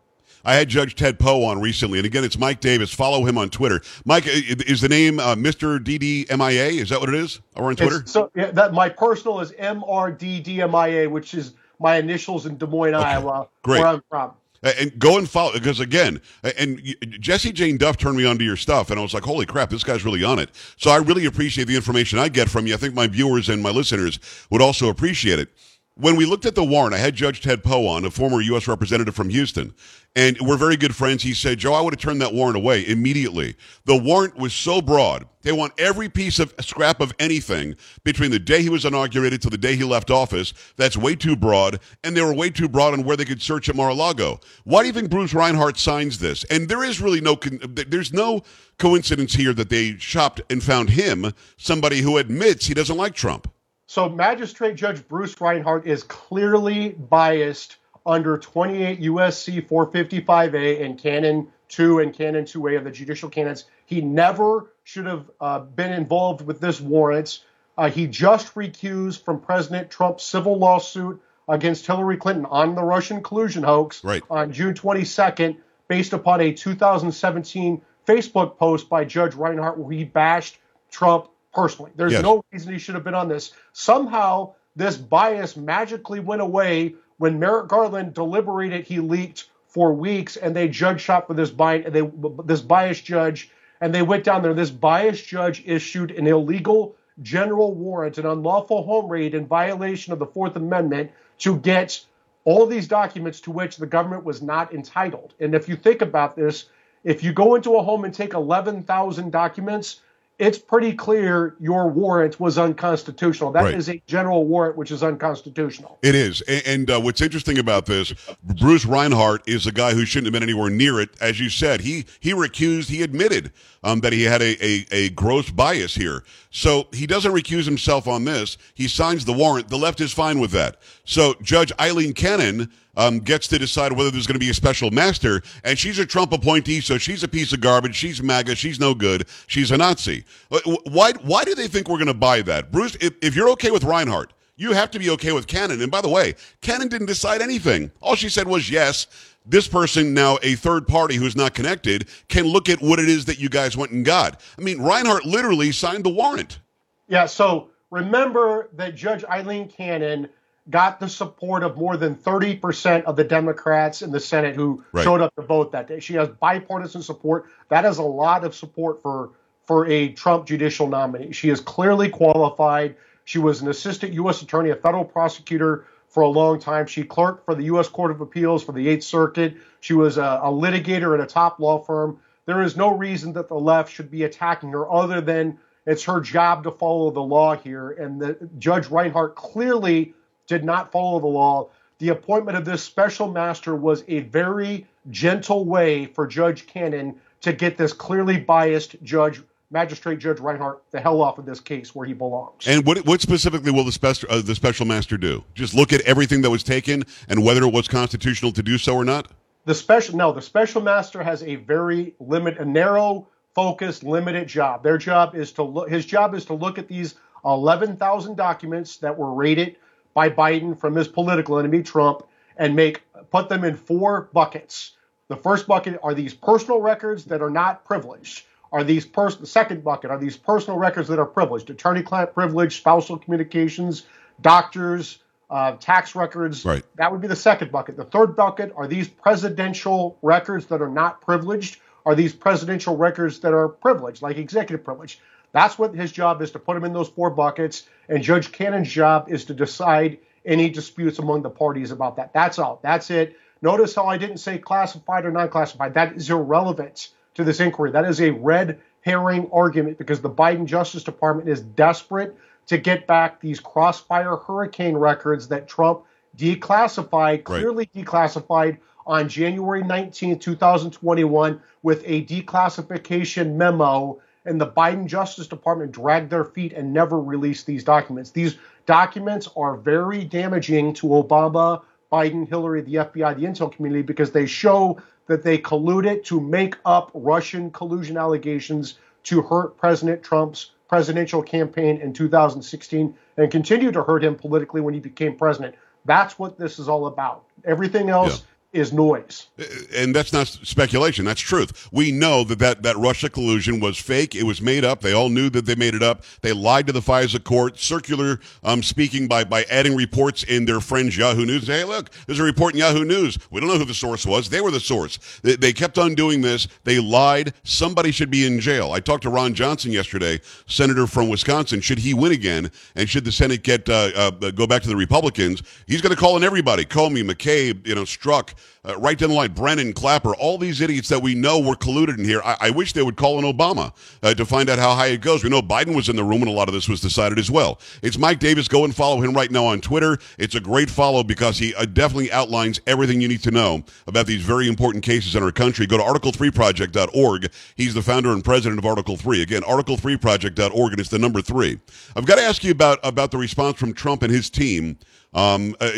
I 0.44 0.56
had 0.56 0.70
Judge 0.70 0.96
Ted 0.96 1.20
Poe 1.20 1.44
on 1.44 1.60
recently, 1.60 2.00
and 2.00 2.06
again, 2.06 2.24
it's 2.24 2.38
Mike 2.38 2.60
Davis. 2.60 2.94
Follow 2.94 3.26
him 3.26 3.38
on 3.38 3.50
Twitter. 3.50 3.82
Mike, 4.06 4.26
is 4.28 4.82
the 4.82 4.90
name 4.90 5.20
uh, 5.20 5.36
Mr. 5.36 5.80
DDMIA? 5.80 6.80
Is 6.80 6.90
that 6.90 7.00
what 7.00 7.10
it 7.10 7.16
is? 7.16 7.42
Or 7.56 7.70
on 7.70 7.76
Twitter? 7.76 8.00
It's, 8.00 8.12
so 8.12 8.32
yeah, 8.36 8.52
that 8.52 8.74
my 8.74 8.90
personal 8.90 9.40
is 9.40 9.52
MRDDMIA, 9.54 11.10
which 11.10 11.34
is 11.34 11.54
my 11.80 11.98
initials 11.98 12.46
in 12.46 12.58
Des 12.58 12.68
Moines, 12.68 12.96
okay. 12.96 13.04
Iowa, 13.04 13.48
Great. 13.64 13.80
where 13.80 13.88
I'm 13.88 14.04
from. 14.10 14.34
And 14.64 14.98
go 14.98 15.20
and 15.20 15.30
follow 15.30 15.54
because 15.54 15.80
again, 15.80 16.20
and 16.58 16.82
Jessie 17.20 17.52
Jane 17.52 17.78
Duff 17.78 17.98
turned 17.98 18.18
me 18.18 18.26
onto 18.26 18.44
your 18.44 18.56
stuff, 18.56 18.90
and 18.90 19.00
I 19.00 19.04
was 19.04 19.14
like, 19.14 19.22
"Holy 19.22 19.46
crap, 19.46 19.70
this 19.70 19.84
guy's 19.84 20.04
really 20.04 20.24
on 20.24 20.40
it." 20.40 20.50
So 20.78 20.90
I 20.90 20.98
really 20.98 21.26
appreciate 21.26 21.68
the 21.68 21.76
information 21.76 22.18
I 22.18 22.30
get 22.30 22.50
from 22.50 22.66
you. 22.66 22.74
I 22.74 22.78
think 22.78 22.96
my 22.96 23.06
viewers 23.06 23.48
and 23.48 23.62
my 23.62 23.70
listeners 23.70 24.20
would 24.50 24.64
also 24.64 24.90
appreciate 24.90 25.38
it 25.38 25.50
when 25.98 26.18
we 26.18 26.26
looked 26.26 26.46
at 26.46 26.56
the 26.56 26.64
warrant, 26.64 26.94
I 26.94 26.98
had 26.98 27.16
Judge 27.16 27.40
Ted 27.40 27.64
Poe 27.64 27.88
on, 27.88 28.04
a 28.04 28.12
former 28.12 28.42
U.S. 28.42 28.68
representative 28.68 29.16
from 29.16 29.30
Houston, 29.30 29.74
and 30.14 30.38
we're 30.42 30.58
very 30.58 30.76
good 30.76 30.94
friends. 30.94 31.24
He 31.24 31.34
said, 31.34 31.58
Joe, 31.58 31.74
I 31.74 31.80
would 31.80 31.94
have 31.94 32.02
turned 32.02 32.22
that 32.22 32.34
warrant 32.34 32.58
away 32.58 32.86
immediately. 32.86 33.56
The 33.86 33.96
warrant 33.96 34.36
was 34.36 34.54
so 34.54 34.82
broad. 34.82 35.26
They 35.44 35.54
want 35.54 35.74
every 35.78 36.10
piece 36.10 36.38
of 36.40 36.54
scrap 36.60 37.00
of 37.00 37.14
anything 37.18 37.76
between 38.04 38.32
the 38.32 38.40
day 38.40 38.62
he 38.62 38.70
was 38.70 38.84
inaugurated 38.84 39.42
to 39.44 39.50
the 39.50 39.58
day 39.58 39.78
he 39.78 39.86
left 39.86 40.12
office. 40.12 40.54
That's 40.76 40.98
way 40.98 41.16
too 41.16 41.38
broad, 41.38 41.80
and 42.04 42.16
they 42.16 42.22
were 42.22 42.34
way 42.34 42.50
too 42.50 42.68
broad 42.68 42.94
on 42.94 43.06
where 43.06 43.16
they 43.16 43.26
could 43.26 43.42
search 43.42 43.70
at 43.70 43.76
Mar-a-Lago. 43.76 44.42
Why 44.66 44.82
do 44.82 44.88
you 44.88 44.94
think 44.94 45.10
Bruce 45.10 45.34
Reinhart 45.34 45.78
signs 45.78 46.20
this? 46.20 46.44
And 46.46 46.68
there 46.68 46.84
is 46.84 47.00
really 47.00 47.22
no, 47.22 47.36
there's 47.36 48.12
no 48.12 48.42
coincidence 48.80 49.34
here 49.34 49.54
that 49.54 49.70
they 49.70 49.96
shopped 49.98 50.42
and 50.50 50.62
found 50.62 50.90
him, 50.90 51.32
somebody 51.56 52.02
who 52.02 52.18
admits 52.18 52.66
he 52.66 52.74
doesn't 52.74 52.98
like 52.98 53.16
Trump. 53.16 53.50
So, 53.88 54.10
Magistrate 54.10 54.76
Judge 54.76 55.08
Bruce 55.08 55.40
Reinhart 55.40 55.86
is 55.86 56.04
clearly 56.04 56.90
biased 56.90 57.78
under 58.06 58.38
28 58.38 59.02
USC 59.02 59.68
455A 59.68 60.84
and 60.84 60.98
Canon 60.98 61.48
2 61.70 62.00
and 62.00 62.14
Canon 62.14 62.46
2A 62.46 62.78
of 62.78 62.84
the 62.84 62.92
judicial 62.92 63.30
canons. 63.30 63.66
He 63.86 64.02
never 64.02 64.72
should 64.84 65.06
have 65.06 65.30
uh, 65.40 65.60
been 65.60 65.94
involved 65.94 66.46
with 66.46 66.60
this 66.60 66.82
warrant. 66.82 67.44
Uh, 67.78 67.90
he 67.90 68.08
just 68.08 68.54
recused 68.56 69.24
from 69.24 69.40
President 69.40 69.90
Trump's 69.90 70.24
civil 70.24 70.58
lawsuit 70.58 71.22
against 71.48 71.86
Hillary 71.86 72.18
Clinton 72.18 72.46
on 72.46 72.76
the 72.76 72.84
Russian 72.84 73.22
collusion 73.22 73.64
hoax 73.64 74.04
right. 74.04 74.24
on 74.30 74.52
June 74.52 74.74
22nd, 74.74 75.58
based 75.88 76.14
upon 76.14 76.42
a 76.42 76.54
2017 76.54 77.82
Facebook 78.08 78.58
post 78.58 78.90
by 78.90 79.06
Judge 79.06 79.36
Reinhart 79.36 79.78
where 79.78 79.96
he 79.96 80.04
bashed 80.04 80.58
Trump 80.90 81.28
personally. 81.56 81.92
There's 81.96 82.12
yes. 82.12 82.22
no 82.22 82.44
reason 82.52 82.74
he 82.74 82.80
should 82.80 82.96
have 82.96 83.04
been 83.04 83.16
on 83.16 83.30
this. 83.30 83.52
Somehow, 83.74 84.54
this 84.76 84.98
bias 84.98 85.56
magically 85.56 86.20
went 86.20 86.42
away 86.42 86.96
when 87.18 87.40
Merrick 87.40 87.70
Garland 87.70 88.14
deliberated. 88.14 88.86
He 88.86 89.00
leaked 89.00 89.46
for 89.68 89.94
weeks, 89.94 90.36
and 90.36 90.56
they 90.56 90.68
judge 90.68 91.02
shot 91.02 91.28
for 91.28 91.34
this 91.34 91.50
bias. 91.50 91.92
They 91.92 92.10
this 92.44 92.62
bias 92.62 93.02
judge, 93.02 93.50
and 93.82 93.96
they 93.96 94.02
went 94.02 94.26
down 94.26 94.44
there. 94.44 94.54
This 94.54 94.70
bias 94.70 95.22
judge 95.22 95.64
issued 95.66 96.12
an 96.12 96.28
illegal 96.28 96.96
general 97.22 97.74
warrant, 97.74 98.18
an 98.18 98.26
unlawful 98.26 98.84
home 98.84 99.10
raid 99.10 99.34
in 99.34 99.48
violation 99.48 100.12
of 100.12 100.20
the 100.20 100.26
Fourth 100.26 100.56
Amendment 100.58 101.12
to 101.40 101.58
get 101.58 102.04
all 102.44 102.68
these 102.68 102.88
documents 102.88 103.40
to 103.42 103.52
which 103.52 103.78
the 103.78 103.88
government 103.88 104.24
was 104.24 104.42
not 104.42 104.74
entitled. 104.74 105.34
And 105.40 105.56
if 105.56 105.68
you 105.68 105.76
think 105.76 106.02
about 106.02 106.36
this, 106.36 106.66
if 107.04 107.24
you 107.24 107.34
go 107.34 107.56
into 107.56 107.76
a 107.76 107.84
home 107.84 108.04
and 108.04 108.14
take 108.14 108.34
11,000 108.34 109.32
documents, 109.32 110.02
it's 110.38 110.58
pretty 110.58 110.94
clear 110.94 111.56
your 111.60 111.88
warrant 111.88 112.40
was 112.40 112.58
unconstitutional. 112.58 113.52
That 113.52 113.64
right. 113.64 113.74
is 113.74 113.90
a 113.90 114.02
general 114.06 114.46
warrant 114.46 114.76
which 114.76 114.92
is 114.92 115.02
unconstitutional. 115.02 115.98
It 116.02 116.16
is. 116.16 116.42
And, 116.42 116.68
and 116.68 116.92
uh, 116.92 117.00
what's 117.00 117.22
interesting 117.22 117.58
about 117.58 117.86
this, 117.86 118.14
Bruce 118.44 118.86
Reinhart 118.86 119.48
is 119.48 119.66
a 119.66 119.72
guy 119.72 119.94
who 119.94 120.06
shouldn't 120.06 120.28
have 120.28 120.34
been 120.34 120.44
anywhere 120.44 120.70
near 120.70 121.00
it. 121.00 121.10
As 121.22 121.40
you 121.40 121.50
said, 121.50 121.82
he 121.82 122.06
he 122.20 122.32
recused, 122.32 122.90
he 122.90 123.02
admitted 123.02 123.52
um, 123.86 124.00
that 124.02 124.12
he 124.12 124.24
had 124.24 124.42
a, 124.42 124.66
a, 124.66 124.86
a 124.92 125.10
gross 125.10 125.50
bias 125.50 125.94
here. 125.94 126.24
So 126.50 126.88
he 126.92 127.06
doesn't 127.06 127.32
recuse 127.32 127.66
himself 127.66 128.08
on 128.08 128.26
this. 128.26 128.58
He 128.74 128.88
signs 128.88 129.24
the 129.24 129.32
warrant. 129.32 129.70
The 129.70 129.78
left 129.78 130.02
is 130.02 130.12
fine 130.12 130.40
with 130.40 130.52
that. 130.52 130.78
So 131.06 131.36
Judge 131.42 131.72
Aileen 131.80 132.14
Cannon 132.14 132.72
um, 132.98 133.20
gets 133.20 133.48
to 133.50 133.60
decide 133.60 133.94
whether 133.94 134.10
there's 134.10 134.26
going 134.26 134.40
to 134.40 134.46
be 134.46 134.50
a 134.50 134.56
special 134.56 134.90
master. 134.90 135.44
And 135.64 135.78
she's 135.78 136.00
a 136.00 136.06
Trump 136.06 136.34
appointee, 136.34 136.82
so 136.82 136.98
she's 136.98 137.24
a 137.24 137.28
piece 137.28 137.54
of 137.54 137.62
garbage. 137.62 137.96
She's 137.96 138.24
MAGA. 138.24 138.56
She's 138.56 138.80
no 138.80 138.96
good. 138.96 139.28
She's 139.46 139.70
a 139.70 139.78
Nazi. 139.78 140.26
Uh, 140.52 140.60
why, 140.86 141.12
why 141.22 141.44
do 141.44 141.54
they 141.54 141.68
think 141.68 141.88
we're 141.88 141.98
going 141.98 142.08
to 142.08 142.14
buy 142.16 142.42
that? 142.42 142.72
Bruce, 142.72 142.96
if, 143.00 143.14
if 143.22 143.36
you're 143.36 143.50
okay 143.50 143.70
with 143.70 143.84
Reinhart, 143.84 144.34
you 144.58 144.72
have 144.72 144.90
to 144.92 145.00
be 145.00 145.10
okay 145.12 145.32
with 145.32 145.46
Cannon. 145.46 145.82
And 145.82 145.92
by 145.92 146.02
the 146.02 146.10
way, 146.10 146.34
Cannon 146.62 146.88
didn't 146.88 147.08
decide 147.08 147.42
anything. 147.42 147.92
All 148.02 148.16
she 148.16 148.30
said 148.30 148.48
was 148.48 148.70
yes. 148.70 149.08
This 149.46 149.68
person, 149.68 150.14
now 150.14 150.40
a 150.42 150.56
third 150.56 150.88
party 150.88 151.16
who's 151.16 151.36
not 151.36 151.54
connected, 151.54 152.08
can 152.28 152.46
look 152.46 152.68
at 152.70 152.82
what 152.82 153.00
it 153.00 153.08
is 153.08 153.26
that 153.26 153.40
you 153.40 153.50
guys 153.50 153.78
went 153.78 153.92
and 153.92 154.04
got. 154.04 154.42
I 154.58 154.62
mean, 154.62 154.82
Reinhart 154.82 155.26
literally 155.26 155.72
signed 155.72 156.04
the 156.04 156.10
warrant. 156.10 156.60
Yeah, 157.08 157.28
so 157.28 157.70
remember 157.92 158.70
that 158.74 158.96
Judge 158.96 159.24
Aileen 159.26 159.68
Cannon 159.68 160.30
got 160.70 161.00
the 161.00 161.08
support 161.08 161.64
of 161.64 161.78
more 161.78 161.96
than 161.96 162.16
30% 162.16 163.04
of 163.04 163.16
the 163.16 163.24
Democrats 163.24 164.02
in 164.02 164.12
the 164.12 164.20
Senate 164.20 164.56
who 164.56 164.84
right. 164.92 165.04
showed 165.04 165.22
up 165.22 165.36
to 165.36 165.44
vote 165.44 165.72
that 165.72 165.88
day. 165.88 166.00
She 166.00 166.16
has 166.16 166.28
bipartisan 166.28 167.04
support. 167.04 167.46
That 167.70 167.86
is 167.86 168.00
a 168.00 168.04
lot 168.04 168.44
of 168.44 168.56
support 168.56 169.02
for 169.02 169.32
for 169.64 169.88
a 169.88 170.10
Trump 170.10 170.46
judicial 170.46 170.88
nominee. 170.88 171.32
She 171.32 171.50
is 171.50 171.60
clearly 171.60 172.08
qualified. 172.08 172.96
She 173.24 173.40
was 173.40 173.62
an 173.62 173.68
assistant 173.68 174.14
U.S. 174.14 174.44
attorney, 174.44 174.70
a 174.70 174.76
federal 174.76 175.04
prosecutor 175.04 175.86
for 176.16 176.22
a 176.22 176.30
long 176.30 176.58
time. 176.62 176.88
She 176.88 177.04
clerked 177.04 177.44
for 177.44 177.54
the 177.56 177.66
U.S. 177.66 177.90
Court 177.90 178.10
of 178.10 178.22
Appeals 178.22 178.64
for 178.64 178.72
the 178.72 178.88
Eighth 178.88 179.04
Circuit. 179.04 179.58
She 179.82 179.94
was 179.94 180.18
a, 180.18 180.40
a 180.44 180.50
litigator 180.50 181.14
at 181.14 181.20
a 181.20 181.28
top 181.28 181.60
law 181.60 181.78
firm. 181.78 182.22
There 182.46 182.62
is 182.62 182.78
no 182.78 182.96
reason 182.96 183.34
that 183.34 183.50
the 183.50 183.60
left 183.60 183.92
should 183.92 184.10
be 184.10 184.24
attacking 184.24 184.70
her 184.70 184.90
other 184.90 185.20
than 185.20 185.60
it's 185.86 186.06
her 186.06 186.22
job 186.22 186.64
to 186.64 186.72
follow 186.72 187.12
the 187.12 187.22
law 187.22 187.58
here. 187.58 187.92
And 187.92 188.22
the 188.22 188.50
Judge 188.58 188.88
Reinhart 188.90 189.36
clearly 189.36 190.14
did 190.48 190.64
not 190.64 190.90
follow 190.90 191.20
the 191.20 191.28
law. 191.28 191.68
The 191.98 192.10
appointment 192.10 192.58
of 192.58 192.64
this 192.64 192.82
special 192.82 193.30
master 193.30 193.76
was 193.76 194.06
a 194.08 194.22
very 194.22 194.88
gentle 195.10 195.66
way 195.66 196.06
for 196.06 196.26
Judge 196.26 196.66
Cannon 196.66 197.20
to 197.42 197.52
get 197.52 197.76
this 197.76 197.92
clearly 197.92 198.40
biased 198.40 198.96
judge 199.04 199.42
Magistrate 199.72 200.20
Judge 200.20 200.40
Reinhart 200.40 200.84
the 200.92 201.00
hell 201.00 201.22
off 201.22 201.38
of 201.38 201.46
this 201.46 201.60
case 201.60 201.96
where 201.96 202.06
he 202.06 202.14
belongs. 202.14 202.68
And 202.68 202.86
what 202.86 203.06
what 203.06 203.22
specifically 203.22 203.72
will 203.72 203.84
the 203.84 203.92
special 203.92 204.30
uh, 204.32 204.42
the 204.42 204.56
special 204.56 204.86
master 204.86 205.18
do? 205.18 205.44
Just 205.54 205.74
look 205.74 205.92
at 205.92 206.02
everything 206.02 206.42
that 206.42 206.50
was 206.50 206.64
taken 206.64 207.04
and 207.30 207.44
whether 207.44 207.64
it 207.64 207.74
was 207.74 207.88
constitutional 207.88 208.52
to 208.54 208.64
do 208.64 208.78
so 208.78 208.96
or 208.96 209.04
not. 209.06 209.28
The 209.66 209.76
special 209.76 210.16
no, 210.16 210.32
the 210.32 210.42
special 210.42 210.82
master 210.82 211.24
has 211.24 211.42
a 211.44 211.56
very 211.56 212.14
limit, 212.20 212.60
a 212.60 212.66
narrow, 212.66 213.28
focused, 213.56 214.04
limited 214.04 214.48
job. 214.48 214.84
Their 214.84 214.98
job 214.98 215.36
is 215.36 215.52
to 215.54 215.64
look. 215.64 215.90
His 215.90 216.06
job 216.06 216.36
is 216.36 216.46
to 216.46 216.54
look 216.54 216.78
at 216.78 216.88
these 216.88 217.16
11,000 217.44 218.36
documents 218.36 218.98
that 218.98 219.18
were 219.18 219.34
raided 219.34 219.78
by 220.14 220.30
Biden 220.30 220.80
from 220.80 220.96
his 220.96 221.08
political 221.08 221.60
enemy 221.60 221.84
Trump 221.84 222.24
and 222.58 222.76
make 222.76 223.04
put 223.32 223.50
them 223.50 223.64
in 223.64 223.76
four 223.76 224.30
buckets. 224.34 224.92
The 225.28 225.36
first 225.36 225.68
bucket 225.68 226.00
are 226.04 226.14
these 226.14 226.34
personal 226.34 226.80
records 226.80 227.26
that 227.26 227.42
are 227.42 227.50
not 227.50 227.84
privileged 227.86 228.44
are 228.76 228.84
these 228.84 229.06
the 229.06 229.46
second 229.46 229.86
bucket 229.86 230.12
are 230.12 230.20
these 230.20 230.36
personal 230.36 230.78
records 230.78 231.08
that 231.08 231.18
are 231.18 231.26
privileged, 231.26 231.70
attorney-client 231.70 232.34
privilege, 232.34 232.76
spousal 232.76 233.18
communications, 233.18 234.04
doctors, 234.42 235.20
uh, 235.50 235.78
tax 235.78 236.14
records. 236.14 236.66
Right. 236.66 236.84
That 236.98 237.10
would 237.10 237.22
be 237.22 237.30
the 237.30 237.38
second 237.38 237.72
bucket. 237.72 237.96
The 237.96 238.04
third 238.04 238.36
bucket 238.36 238.74
are 238.76 238.86
these 238.86 239.08
presidential 239.08 240.18
records 240.22 240.66
that 240.66 240.82
are 240.82 240.90
not 240.90 241.22
privileged. 241.22 241.80
Are 242.06 242.16
these 242.16 242.34
presidential 242.34 242.98
records 242.98 243.40
that 243.40 243.54
are 243.54 243.70
privileged, 243.70 244.22
like 244.22 244.38
executive 244.38 244.84
privilege? 244.84 245.22
That's 245.54 245.80
what 245.80 245.96
his 245.96 246.12
job 246.12 246.42
is 246.42 246.52
to 246.52 246.60
put 246.60 246.74
them 246.74 246.84
in 246.84 246.92
those 246.92 247.08
four 247.08 247.30
buckets. 247.30 247.84
And 248.10 248.22
Judge 248.22 248.52
Cannon's 248.52 248.92
job 248.92 249.32
is 249.32 249.46
to 249.46 249.54
decide 249.54 250.18
any 250.46 250.70
disputes 250.70 251.18
among 251.18 251.44
the 251.44 251.50
parties 251.50 251.92
about 251.92 252.18
that. 252.18 252.34
That's 252.34 252.60
all. 252.60 252.82
That's 252.84 253.10
it. 253.10 253.38
Notice 253.62 253.96
how 253.96 254.08
I 254.08 254.18
didn't 254.18 254.40
say 254.40 254.58
classified 254.58 255.26
or 255.26 255.32
non 255.32 255.48
classified. 255.48 255.94
That 255.94 256.18
is 256.18 256.30
irrelevant 256.30 257.12
to 257.36 257.44
this 257.44 257.60
inquiry. 257.60 257.92
That 257.92 258.06
is 258.06 258.22
a 258.22 258.32
red 258.32 258.80
herring 259.02 259.50
argument 259.54 259.98
because 259.98 260.22
the 260.22 260.30
Biden 260.30 260.66
Justice 260.66 261.04
Department 261.04 261.48
is 261.48 261.62
desperate 261.62 262.36
to 262.68 262.78
get 262.78 263.06
back 263.06 263.40
these 263.40 263.60
crossfire 263.60 264.38
hurricane 264.38 264.98
records 264.98 265.48
that 265.50 265.68
Trump 265.68 266.04
declassified, 266.36 267.44
clearly 267.44 267.90
right. 267.94 268.06
declassified 268.06 268.78
on 269.06 269.30
January 269.30 269.84
19, 269.84 270.40
2021, 270.40 271.62
with 271.84 272.02
a 272.06 272.26
declassification 272.26 273.56
memo. 273.56 274.20
And 274.46 274.60
the 274.60 274.68
Biden 274.68 275.06
Justice 275.08 275.48
Department 275.48 275.92
dragged 275.92 276.30
their 276.30 276.44
feet 276.44 276.74
and 276.74 276.94
never 276.94 277.20
released 277.20 277.66
these 277.66 277.84
documents. 277.84 278.32
These 278.32 278.58
documents 278.86 279.48
are 279.56 279.76
very 279.76 280.24
damaging 280.24 280.94
to 280.96 281.08
Obama, 281.08 281.82
Biden, 282.12 282.48
Hillary, 282.48 282.82
the 282.82 282.96
FBI, 282.96 283.36
the 283.36 283.46
intel 283.46 283.72
community 283.72 284.04
because 284.04 284.32
they 284.32 284.46
show 284.46 285.02
that 285.28 285.44
they 285.44 285.58
colluded 285.58 286.24
to 286.26 286.40
make 286.40 286.76
up 286.86 287.12
Russian 287.14 287.72
collusion 287.72 288.18
allegations 288.18 289.00
to 289.24 289.42
hurt 289.42 289.78
President 289.78 290.24
Trump's 290.24 290.72
presidential 290.88 291.42
campaign 291.42 291.98
in 291.98 292.14
2016 292.14 293.16
and 293.38 293.52
continue 293.52 293.92
to 293.92 294.04
hurt 294.04 294.24
him 294.24 294.36
politically 294.36 294.82
when 294.82 294.94
he 294.94 295.00
became 295.00 295.36
president. 295.36 295.76
That's 296.06 296.38
what 296.38 296.60
this 296.60 296.78
is 296.78 296.88
all 296.88 297.08
about. 297.08 297.44
Everything 297.64 298.10
else 298.10 298.44
is 298.76 298.94
noise. 298.94 299.48
And 299.96 300.14
that's 300.14 300.34
not 300.34 300.48
speculation. 300.48 301.26
That's 301.26 301.42
truth. 301.42 301.88
We 301.92 302.12
know 302.12 302.44
that, 302.44 302.60
that 302.60 302.84
that 302.84 302.98
Russia 302.98 303.30
collusion 303.30 303.80
was 303.80 303.98
fake. 303.98 304.36
It 304.36 304.44
was 304.44 304.62
made 304.62 304.84
up. 304.84 305.02
They 305.02 305.14
all 305.14 305.30
knew 305.30 305.50
that 305.52 305.66
they 305.66 305.76
made 305.76 305.96
it 305.96 306.04
up. 306.04 306.24
They 306.42 306.54
lied 306.54 306.88
to 306.88 306.94
the 306.94 307.00
FISA 307.02 307.44
court, 307.44 307.80
circular 307.80 308.40
um, 308.64 308.84
speaking 308.84 309.28
by, 309.28 309.44
by 309.44 309.64
adding 309.64 309.96
reports 309.96 310.44
in 310.44 310.66
their 310.66 310.82
friends 310.82 311.18
Yahoo 311.18 311.46
News. 311.46 311.68
Hey, 311.68 311.84
look, 311.84 312.10
there's 312.26 312.40
a 312.40 312.44
report 312.44 312.74
in 312.74 312.80
Yahoo 312.80 313.06
News. 313.06 313.38
We 313.52 313.60
don't 313.60 313.70
know 313.70 313.78
who 313.78 313.86
the 313.86 313.94
source 313.94 314.26
was. 314.26 314.50
They 314.50 314.62
were 314.62 314.72
the 314.72 314.80
source. 314.80 315.18
They, 315.42 315.56
they 315.56 315.74
kept 315.74 315.98
on 315.98 316.16
doing 316.16 316.42
this. 316.42 316.68
They 316.84 317.00
lied. 317.00 317.54
Somebody 317.64 318.12
should 318.12 318.30
be 318.30 318.46
in 318.46 318.60
jail. 318.60 318.92
I 318.92 319.00
talked 319.00 319.24
to 319.24 319.30
Ron 319.30 319.54
Johnson 319.54 319.92
yesterday, 319.92 320.42
senator 320.68 321.08
from 321.08 321.30
Wisconsin. 321.30 321.82
Should 321.82 322.00
he 322.00 322.14
win 322.14 322.32
again, 322.32 322.72
and 322.96 323.10
should 323.10 323.26
the 323.26 323.32
Senate 323.32 323.64
get 323.64 323.88
uh, 323.90 324.12
uh, 324.16 324.32
go 324.52 324.68
back 324.68 324.82
to 324.84 324.90
the 324.90 324.96
Republicans, 324.96 325.64
he's 325.88 326.02
going 326.02 326.14
to 326.14 326.20
call 326.20 326.38
in 326.38 326.44
everybody: 326.44 326.86
Comey, 326.86 327.24
McCabe, 327.24 327.86
you 327.88 327.96
know, 327.96 328.04
Strzok 328.04 328.54
uh, 328.88 328.98
right 328.98 329.18
down 329.18 329.30
the 329.30 329.36
line, 329.36 329.52
Brennan, 329.52 329.94
Clapper, 329.94 330.36
all 330.36 330.58
these 330.58 330.82
idiots 330.82 331.10
that 331.10 331.22
we 331.22 331.36
know 331.36 331.60
were 331.60 331.76
colluded 331.76 332.20
in 332.20 332.26
here. 332.26 332.42
I, 332.44 332.58
I 332.62 332.70
wish 332.70 332.94
they 332.94 333.02
would 333.02 333.16
call 333.16 333.40
in 333.40 333.46
Obama 333.46 333.94
uh, 334.22 334.34
to 334.34 334.46
find 334.46 334.70
out 334.70 334.80
how 334.80 334.94
high 334.96 335.08
it 335.08 335.22
goes. 335.22 335.44
We 335.44 335.50
know 335.50 335.62
Biden 335.62 335.96
was 335.96 336.10
in 336.10 336.16
the 336.16 336.24
room 336.24 336.42
when 336.42 336.50
a 336.50 336.52
lot 336.52 336.68
of 336.68 336.74
this 336.74 336.88
was 336.88 337.02
decided 337.02 337.40
as 337.40 337.50
well. 337.50 337.80
It's 338.02 338.18
Mike 338.18 338.40
Davis. 338.40 338.68
Go 338.68 338.86
and 338.86 338.96
follow 338.96 339.22
him 339.22 339.34
right 339.34 339.50
now 339.50 339.66
on 339.66 339.82
Twitter. 339.82 340.18
It's 340.38 340.56
a 340.56 340.60
great 340.60 340.90
follow 340.90 341.24
because 341.24 341.58
he 341.58 341.74
uh, 341.76 341.86
definitely 341.86 342.32
outlines 342.32 342.80
everything 342.86 343.22
you 343.22 343.28
need 343.28 343.44
to 343.44 343.52
know 343.52 343.84
about 344.08 344.28
these 344.28 344.42
very 344.42 344.68
important 344.68 345.04
cases 345.04 345.36
in 345.36 345.44
our 345.44 345.52
country. 345.52 345.86
Go 345.88 345.98
to 345.98 346.04
article3project.org. 346.04 347.52
He's 347.76 347.94
the 347.94 348.02
founder 348.02 348.32
and 348.32 348.44
president 348.44 348.80
of 348.80 348.86
Article 348.86 349.18
3. 349.18 349.42
Again, 349.42 349.62
article3project.org, 349.64 350.92
and 350.92 351.00
it's 351.00 351.10
the 351.10 351.20
number 351.20 351.42
three. 351.42 351.80
I've 352.16 352.26
got 352.26 352.36
to 352.36 352.44
ask 352.44 352.64
you 352.64 352.72
about, 352.72 353.00
about 353.04 353.32
the 353.32 353.38
response 353.38 353.78
from 353.78 353.94
Trump 353.94 354.24
and 354.24 354.32
his 354.32 354.50
team 354.50 354.98
um, 355.36 355.76
uh, 355.82 355.92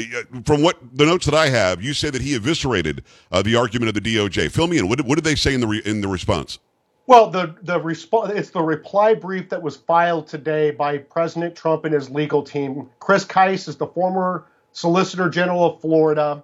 from 0.46 0.64
what 0.64 0.78
the 0.98 1.06
notes 1.06 1.26
that 1.26 1.36
I 1.36 1.48
have, 1.48 1.82
you 1.82 1.94
say 1.94 2.10
that 2.10 2.22
he 2.22 2.36
eviscerated 2.36 3.04
uh, 3.32 3.44
the 3.44 3.56
argument 3.56 3.96
of 3.96 4.04
the 4.04 4.16
DOJ. 4.16 4.52
Fill 4.52 4.68
me 4.68 4.80
in. 4.80 4.90
What 4.90 4.98
did, 4.98 5.08
what 5.08 5.16
did 5.16 5.24
they 5.24 5.36
say 5.36 5.54
in 5.54 5.62
the 5.62 5.68
re- 5.68 5.82
in 5.86 6.02
the 6.02 6.08
response? 6.08 6.60
Well, 7.06 7.30
the 7.30 7.56
the 7.62 7.80
response 7.80 8.34
it's 8.34 8.50
the 8.50 8.62
reply 8.62 9.14
brief 9.14 9.48
that 9.50 9.62
was 9.62 9.78
filed 9.78 10.28
today 10.28 10.72
by 10.72 10.98
President 10.98 11.56
Trump 11.56 11.86
and 11.86 11.94
his 11.94 12.10
legal 12.10 12.42
team. 12.42 12.90
Chris 13.00 13.24
Kise 13.24 13.70
is 13.70 13.78
the 13.78 13.88
former 13.88 14.46
Solicitor 14.74 15.30
General 15.30 15.76
of 15.76 15.82
Florida. 15.82 16.44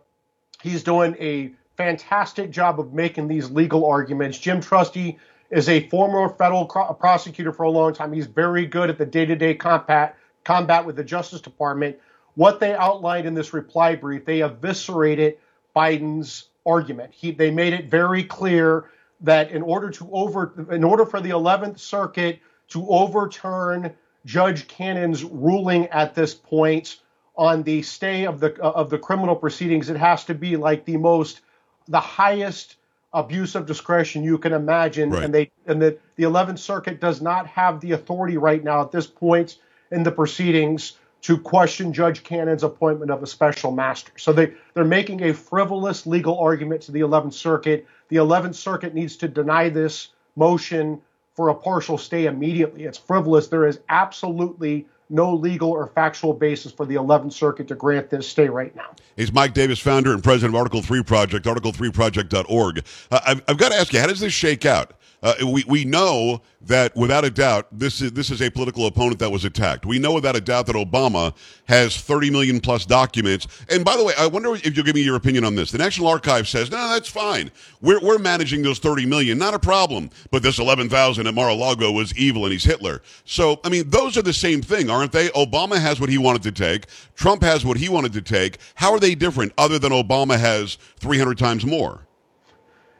He's 0.61 0.83
doing 0.83 1.17
a 1.19 1.51
fantastic 1.75 2.51
job 2.51 2.79
of 2.79 2.93
making 2.93 3.27
these 3.27 3.49
legal 3.49 3.85
arguments. 3.85 4.37
Jim 4.37 4.61
Trusty 4.61 5.17
is 5.49 5.67
a 5.67 5.89
former 5.89 6.29
federal 6.29 6.65
prosecutor 6.65 7.51
for 7.51 7.63
a 7.63 7.69
long 7.69 7.93
time. 7.93 8.13
He's 8.13 8.27
very 8.27 8.65
good 8.65 8.89
at 8.89 8.97
the 8.97 9.05
day-to-day 9.05 9.55
combat 9.55 10.15
combat 10.43 10.85
with 10.85 10.95
the 10.95 11.03
Justice 11.03 11.41
Department 11.41 11.97
what 12.35 12.59
they 12.59 12.73
outlined 12.73 13.27
in 13.27 13.33
this 13.33 13.53
reply 13.53 13.95
brief, 13.95 14.25
they 14.25 14.41
eviscerated 14.41 15.37
Biden's 15.75 16.49
argument. 16.65 17.13
He, 17.13 17.31
they 17.31 17.51
made 17.51 17.73
it 17.73 17.89
very 17.89 18.23
clear 18.23 18.89
that 19.21 19.51
in 19.51 19.61
order 19.61 19.89
to 19.89 20.09
over, 20.11 20.67
in 20.71 20.83
order 20.83 21.05
for 21.05 21.21
the 21.21 21.29
11th 21.29 21.79
Circuit 21.79 22.39
to 22.69 22.87
overturn 22.89 23.93
Judge 24.25 24.67
Cannon's 24.67 25.23
ruling 25.23 25.87
at 25.87 26.15
this 26.15 26.33
point 26.33 26.97
on 27.35 27.63
the 27.63 27.81
stay 27.81 28.25
of 28.25 28.39
the 28.39 28.53
of 28.61 28.89
the 28.89 28.97
criminal 28.97 29.35
proceedings, 29.35 29.89
it 29.89 29.97
has 29.97 30.25
to 30.25 30.33
be 30.33 30.55
like 30.55 30.85
the 30.85 30.97
most, 30.97 31.41
the 31.87 31.99
highest 31.99 32.77
abuse 33.13 33.55
of 33.55 33.65
discretion 33.65 34.23
you 34.23 34.37
can 34.37 34.53
imagine. 34.53 35.09
Right. 35.09 35.23
And 35.23 35.33
they 35.33 35.51
and 35.67 35.81
the 35.81 35.97
the 36.15 36.23
11th 36.23 36.59
Circuit 36.59 36.99
does 36.99 37.21
not 37.21 37.47
have 37.47 37.79
the 37.79 37.91
authority 37.91 38.37
right 38.37 38.63
now 38.63 38.81
at 38.81 38.91
this 38.91 39.07
point 39.07 39.57
in 39.91 40.03
the 40.03 40.11
proceedings 40.11 40.93
to 41.23 41.37
question 41.37 41.93
Judge 41.93 42.23
Cannon's 42.23 42.63
appointment 42.63 43.09
of 43.09 43.23
a 43.23 43.27
special 43.27 43.71
master. 43.71 44.11
So 44.17 44.33
they, 44.33 44.53
they're 44.73 44.83
making 44.83 45.23
a 45.23 45.33
frivolous 45.33 46.05
legal 46.05 46.37
argument 46.37 46.81
to 46.83 46.91
the 46.91 46.99
11th 46.99 47.33
Circuit. 47.33 47.87
The 48.09 48.17
11th 48.17 48.55
Circuit 48.55 48.93
needs 48.93 49.15
to 49.17 49.27
deny 49.27 49.69
this 49.69 50.09
motion 50.35 51.01
for 51.35 51.49
a 51.49 51.55
partial 51.55 51.97
stay 51.97 52.25
immediately. 52.25 52.83
It's 52.83 52.97
frivolous. 52.97 53.47
There 53.47 53.65
is 53.65 53.79
absolutely 53.89 54.85
no 55.09 55.33
legal 55.33 55.71
or 55.71 55.87
factual 55.87 56.33
basis 56.33 56.73
for 56.73 56.85
the 56.85 56.95
11th 56.95 57.33
Circuit 57.33 57.69
to 57.69 57.75
grant 57.75 58.09
this 58.09 58.27
stay 58.27 58.49
right 58.49 58.75
now. 58.75 58.89
He's 59.15 59.31
Mike 59.31 59.53
Davis, 59.53 59.79
founder 59.79 60.11
and 60.11 60.21
president 60.21 60.55
of 60.55 60.57
Article 60.57 60.81
3 60.81 61.03
Project, 61.03 61.45
article3project.org. 61.45 62.83
Uh, 63.11 63.19
I've, 63.25 63.41
I've 63.47 63.57
got 63.57 63.71
to 63.71 63.77
ask 63.77 63.93
you, 63.93 63.99
how 63.99 64.07
does 64.07 64.19
this 64.19 64.33
shake 64.33 64.65
out? 64.65 64.93
Uh, 65.23 65.33
we, 65.47 65.63
we 65.67 65.85
know 65.85 66.41
that 66.65 66.93
without 66.97 67.23
a 67.23 67.29
doubt, 67.29 67.67
this 67.71 68.01
is, 68.01 68.11
this 68.11 68.29
is 68.29 68.41
a 68.41 68.51
political 68.51 68.85
opponent 68.87 69.19
that 69.19 69.31
was 69.31 69.45
attacked. 69.45 69.85
We 69.85 69.97
know 69.97 70.13
without 70.13 70.35
a 70.35 70.41
doubt 70.41 70.65
that 70.67 70.75
Obama 70.75 71.33
has 71.65 71.95
30 71.97 72.29
million 72.29 72.59
plus 72.59 72.85
documents. 72.85 73.47
And 73.69 73.85
by 73.85 73.95
the 73.95 74.03
way, 74.03 74.13
I 74.19 74.27
wonder 74.27 74.53
if 74.53 74.75
you'll 74.75 74.85
give 74.85 74.95
me 74.95 75.01
your 75.01 75.15
opinion 75.15 75.45
on 75.45 75.55
this. 75.55 75.71
The 75.71 75.77
National 75.77 76.09
Archives 76.09 76.49
says, 76.49 76.69
no, 76.69 76.89
that's 76.89 77.07
fine. 77.07 77.51
We're, 77.81 78.01
we're 78.01 78.19
managing 78.19 78.63
those 78.63 78.79
30 78.79 79.05
million, 79.05 79.37
not 79.37 79.53
a 79.53 79.59
problem. 79.59 80.09
But 80.29 80.43
this 80.43 80.59
11,000 80.59 81.25
at 81.25 81.33
Mar-a-Lago 81.33 81.91
was 81.91 82.15
evil 82.17 82.43
and 82.43 82.51
he's 82.51 82.65
Hitler. 82.65 83.01
So, 83.23 83.61
I 83.63 83.69
mean, 83.69 83.89
those 83.89 84.17
are 84.17 84.21
the 84.21 84.33
same 84.33 84.61
thing, 84.61 84.89
aren't 84.89 85.13
they? 85.13 85.29
Obama 85.29 85.79
has 85.79 86.01
what 86.01 86.09
he 86.09 86.17
wanted 86.17 86.43
to 86.43 86.51
take. 86.51 86.87
Trump 87.15 87.43
has 87.43 87.65
what 87.65 87.77
he 87.77 87.87
wanted 87.87 88.11
to 88.13 88.21
take. 88.21 88.57
How 88.75 88.91
are 88.91 88.99
they 88.99 89.15
different 89.15 89.53
other 89.57 89.79
than 89.79 89.93
Obama 89.93 90.37
has 90.37 90.77
300 90.99 91.37
times 91.37 91.65
more? 91.65 92.07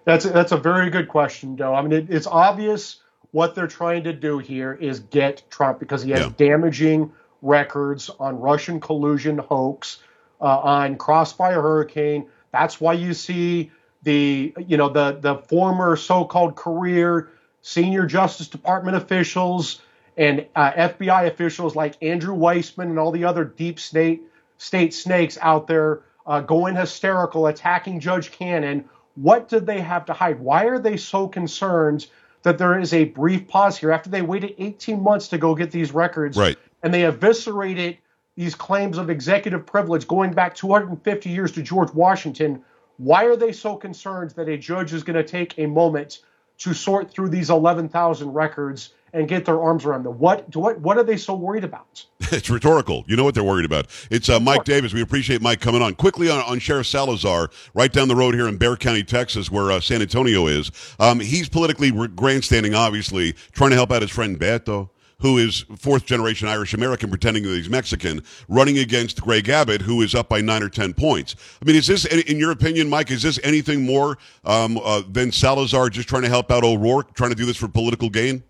That's 0.05 0.25
a, 0.25 0.29
that's 0.29 0.51
a 0.51 0.57
very 0.57 0.89
good 0.89 1.07
question, 1.07 1.57
Joe. 1.57 1.74
I 1.74 1.81
mean, 1.81 1.91
it, 1.91 2.10
it's 2.10 2.27
obvious 2.27 2.98
what 3.31 3.55
they're 3.55 3.67
trying 3.67 4.03
to 4.03 4.13
do 4.13 4.38
here 4.39 4.74
is 4.74 5.00
get 5.00 5.43
Trump 5.50 5.79
because 5.79 6.03
he 6.03 6.12
has 6.12 6.22
yeah. 6.22 6.31
damaging 6.38 7.12
records 7.41 8.10
on 8.19 8.39
Russian 8.39 8.79
collusion 8.79 9.38
hoax, 9.38 10.00
uh, 10.41 10.60
on 10.60 10.98
Crossfire 10.98 11.62
Hurricane. 11.62 12.27
That's 12.51 12.79
why 12.79 12.93
you 12.93 13.13
see 13.13 13.72
the 14.03 14.53
you 14.67 14.77
know 14.77 14.89
the 14.89 15.17
the 15.19 15.36
former 15.36 15.95
so-called 15.95 16.55
career 16.55 17.29
senior 17.62 18.05
Justice 18.05 18.48
Department 18.48 18.98
officials 18.98 19.81
and 20.17 20.45
uh, 20.55 20.72
FBI 20.72 21.27
officials 21.27 21.75
like 21.75 21.95
Andrew 22.03 22.36
Weissmann 22.36 22.89
and 22.89 23.00
all 23.00 23.12
the 23.12 23.24
other 23.24 23.45
deep 23.45 23.79
state 23.79 24.22
state 24.57 24.93
snakes 24.93 25.38
out 25.41 25.67
there 25.67 26.01
uh, 26.25 26.41
going 26.41 26.75
hysterical, 26.75 27.48
attacking 27.48 28.00
Judge 28.00 28.31
Cannon 28.31 28.86
what 29.15 29.50
did 29.50 29.65
they 29.65 29.82
have 29.82 30.05
to 30.05 30.13
hide? 30.13 30.39
Why 30.39 30.65
are 30.65 30.79
they 30.79 30.98
so 30.98 31.27
concerned 31.27 32.08
that 32.43 32.58
there 32.58 32.79
is 32.79 32.93
a 32.93 33.05
brief 33.05 33.48
pause 33.48 33.77
here 33.77 33.91
after 33.91 34.10
they 34.10 34.22
waited 34.22 34.55
18 34.58 35.01
months 35.01 35.29
to 35.29 35.38
go 35.38 35.55
get 35.55 35.72
these 35.72 35.91
records, 35.91 36.38
right? 36.38 36.58
And 36.82 36.93
they 36.93 37.05
eviscerated 37.05 37.98
these 38.36 38.55
claims 38.55 38.98
of 38.98 39.10
executive 39.10 39.65
privilege 39.65 40.08
going 40.08 40.34
back 40.34 40.55
250 40.55 41.29
years 41.29 41.51
to 41.53 41.62
George 41.62 41.93
Washington. 41.93 42.63
Why 42.98 43.25
are 43.25 43.36
they 43.36 43.51
so 43.51 43.75
concerned 43.75 44.32
that 44.32 44.50
a 44.50 44.58
judge 44.58 44.93
is 44.93 45.03
going 45.03 45.15
to 45.15 45.24
take 45.24 45.58
a 45.58 45.67
moment 45.67 46.20
to 46.60 46.74
sort 46.74 47.12
through 47.12 47.29
these 47.29 47.50
11,000 47.50 48.34
records 48.34 48.93
and 49.13 49.27
get 49.27 49.46
their 49.46 49.62
arms 49.62 49.86
around 49.86 50.03
them. 50.03 50.17
What 50.17 50.53
what 50.55 50.79
what 50.79 50.98
are 50.98 51.03
they 51.03 51.17
so 51.17 51.36
worried 51.36 51.63
about? 51.63 52.03
it's 52.20 52.50
rhetorical. 52.50 53.03
You 53.08 53.15
know 53.15 53.24
what 53.24 53.36
they're 53.36 53.43
worried 53.43 53.65
about. 53.65 53.88
It's 54.10 54.27
uh, 54.27 54.39
Mike 54.39 54.63
Davis. 54.63 54.93
We 54.93 55.01
appreciate 55.01 55.41
Mike 55.41 55.62
coming 55.62 55.82
on 55.82 55.96
quickly 55.96 56.29
on, 56.29 56.43
on 56.43 56.60
Sheriff 56.60 56.88
Salazar, 56.88 57.50
right 57.74 57.93
down 57.93 58.08
the 58.08 58.15
road 58.15 58.34
here 58.34 58.48
in 58.48 58.58
Bexar 58.58 58.77
County, 58.77 59.03
Texas, 59.03 59.51
where 59.51 59.72
uh, 59.72 59.79
San 59.79 60.01
Antonio 60.01 60.48
is. 60.48 60.72
Um, 61.00 61.20
he's 61.20 61.48
politically 61.48 61.91
grandstanding, 62.10 62.74
obviously, 62.74 63.34
trying 63.51 63.70
to 63.70 63.75
help 63.75 63.91
out 63.91 64.01
his 64.01 64.12
friend 64.12 64.39
Beto 64.39 64.89
who 65.20 65.38
is 65.38 65.63
fourth 65.77 66.05
generation 66.05 66.50
Irish 66.50 66.74
American 66.74 67.10
pretending 67.10 67.43
that 67.43 67.55
he's 67.55 67.70
Mexican, 67.70 68.22
running 68.50 68.77
against 68.77 69.22
Greg 69.22 69.48
Abbott, 69.48 69.82
who 69.82 70.01
is 70.01 70.13
up 70.13 70.27
by 70.27 70.41
nine 70.41 70.62
or 70.62 70.67
10 70.67 70.93
points. 70.93 71.38
I 71.62 71.65
mean, 71.65 71.77
is 71.77 71.88
this, 71.88 72.03
in 72.03 72.38
your 72.38 72.51
opinion, 72.51 72.89
Mike, 72.89 73.10
is 73.10 73.22
this 73.22 73.39
anything 73.41 73.86
more 73.86 74.17
um, 74.43 74.77
uh, 74.84 75.01
than 75.10 75.32
Salazar 75.32 75.89
just 75.89 76.10
trying 76.10 76.24
to 76.24 76.29
help 76.29 76.51
out 76.51 76.65
O'Rourke, 76.65 77.13
trying 77.13 77.29
to 77.29 77.38
do 77.38 77.46
this 77.46 77.55
for 77.55 77.70
political 77.70 78.10
gain? 78.10 78.43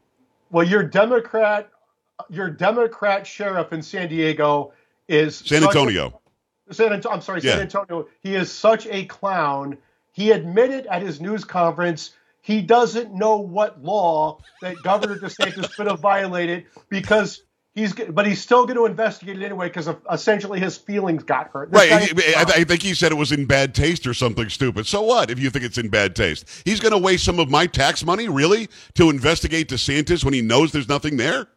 Well, 0.53 0.67
your 0.67 0.83
Democrat, 0.83 1.71
your 2.29 2.51
Democrat 2.51 3.25
sheriff 3.25 3.73
in 3.73 3.81
San 3.81 4.07
Diego 4.07 4.71
is 5.07 5.35
San 5.35 5.63
Antonio. 5.63 6.21
A, 6.69 6.73
San, 6.75 6.93
I'm 6.93 7.21
sorry, 7.21 7.41
San 7.41 7.57
yeah. 7.57 7.63
Antonio. 7.63 8.07
He 8.21 8.35
is 8.35 8.51
such 8.51 8.85
a 8.85 9.05
clown. 9.05 9.79
He 10.11 10.29
admitted 10.29 10.85
at 10.85 11.01
his 11.01 11.19
news 11.19 11.43
conference 11.43 12.13
he 12.41 12.61
doesn't 12.61 13.15
know 13.15 13.37
what 13.37 13.81
law 13.81 14.37
that 14.61 14.75
Governor 14.83 15.17
DeSantis 15.17 15.75
could 15.75 15.87
have 15.87 16.01
violated 16.01 16.65
because 16.87 17.41
he's 17.75 17.93
but 17.93 18.25
he's 18.25 18.41
still 18.41 18.65
going 18.65 18.77
to 18.77 18.85
investigate 18.85 19.41
it 19.41 19.45
anyway 19.45 19.67
because 19.67 19.89
essentially 20.11 20.59
his 20.59 20.77
feelings 20.77 21.23
got 21.23 21.49
hurt. 21.49 21.71
This 21.71 21.91
right. 21.91 22.01
He, 22.03 22.35
I, 22.35 22.41
I, 22.41 22.63
think 22.63 22.81
he 22.81 22.93
said 22.93 23.11
it 23.11 23.15
was 23.15 23.31
in 23.31 23.45
bad 23.45 23.73
taste 23.73 24.05
or 24.07 24.13
something 24.13 24.49
stupid. 24.49 24.85
So 24.87 25.01
what 25.01 25.29
if 25.29 25.39
you 25.39 25.49
think 25.49 25.65
it's 25.65 25.77
in 25.77 25.89
bad 25.89 26.15
taste? 26.15 26.45
He's 26.65 26.79
going 26.79 26.91
to 26.91 26.97
waste 26.97 27.23
some 27.23 27.39
of 27.39 27.49
my 27.49 27.67
tax 27.67 28.05
money, 28.05 28.27
really, 28.27 28.69
to 28.95 29.09
investigate 29.09 29.69
DeSantis 29.69 30.23
when 30.23 30.33
he 30.33 30.41
knows 30.41 30.71
there's 30.71 30.89
nothing 30.89 31.17
there? 31.17 31.47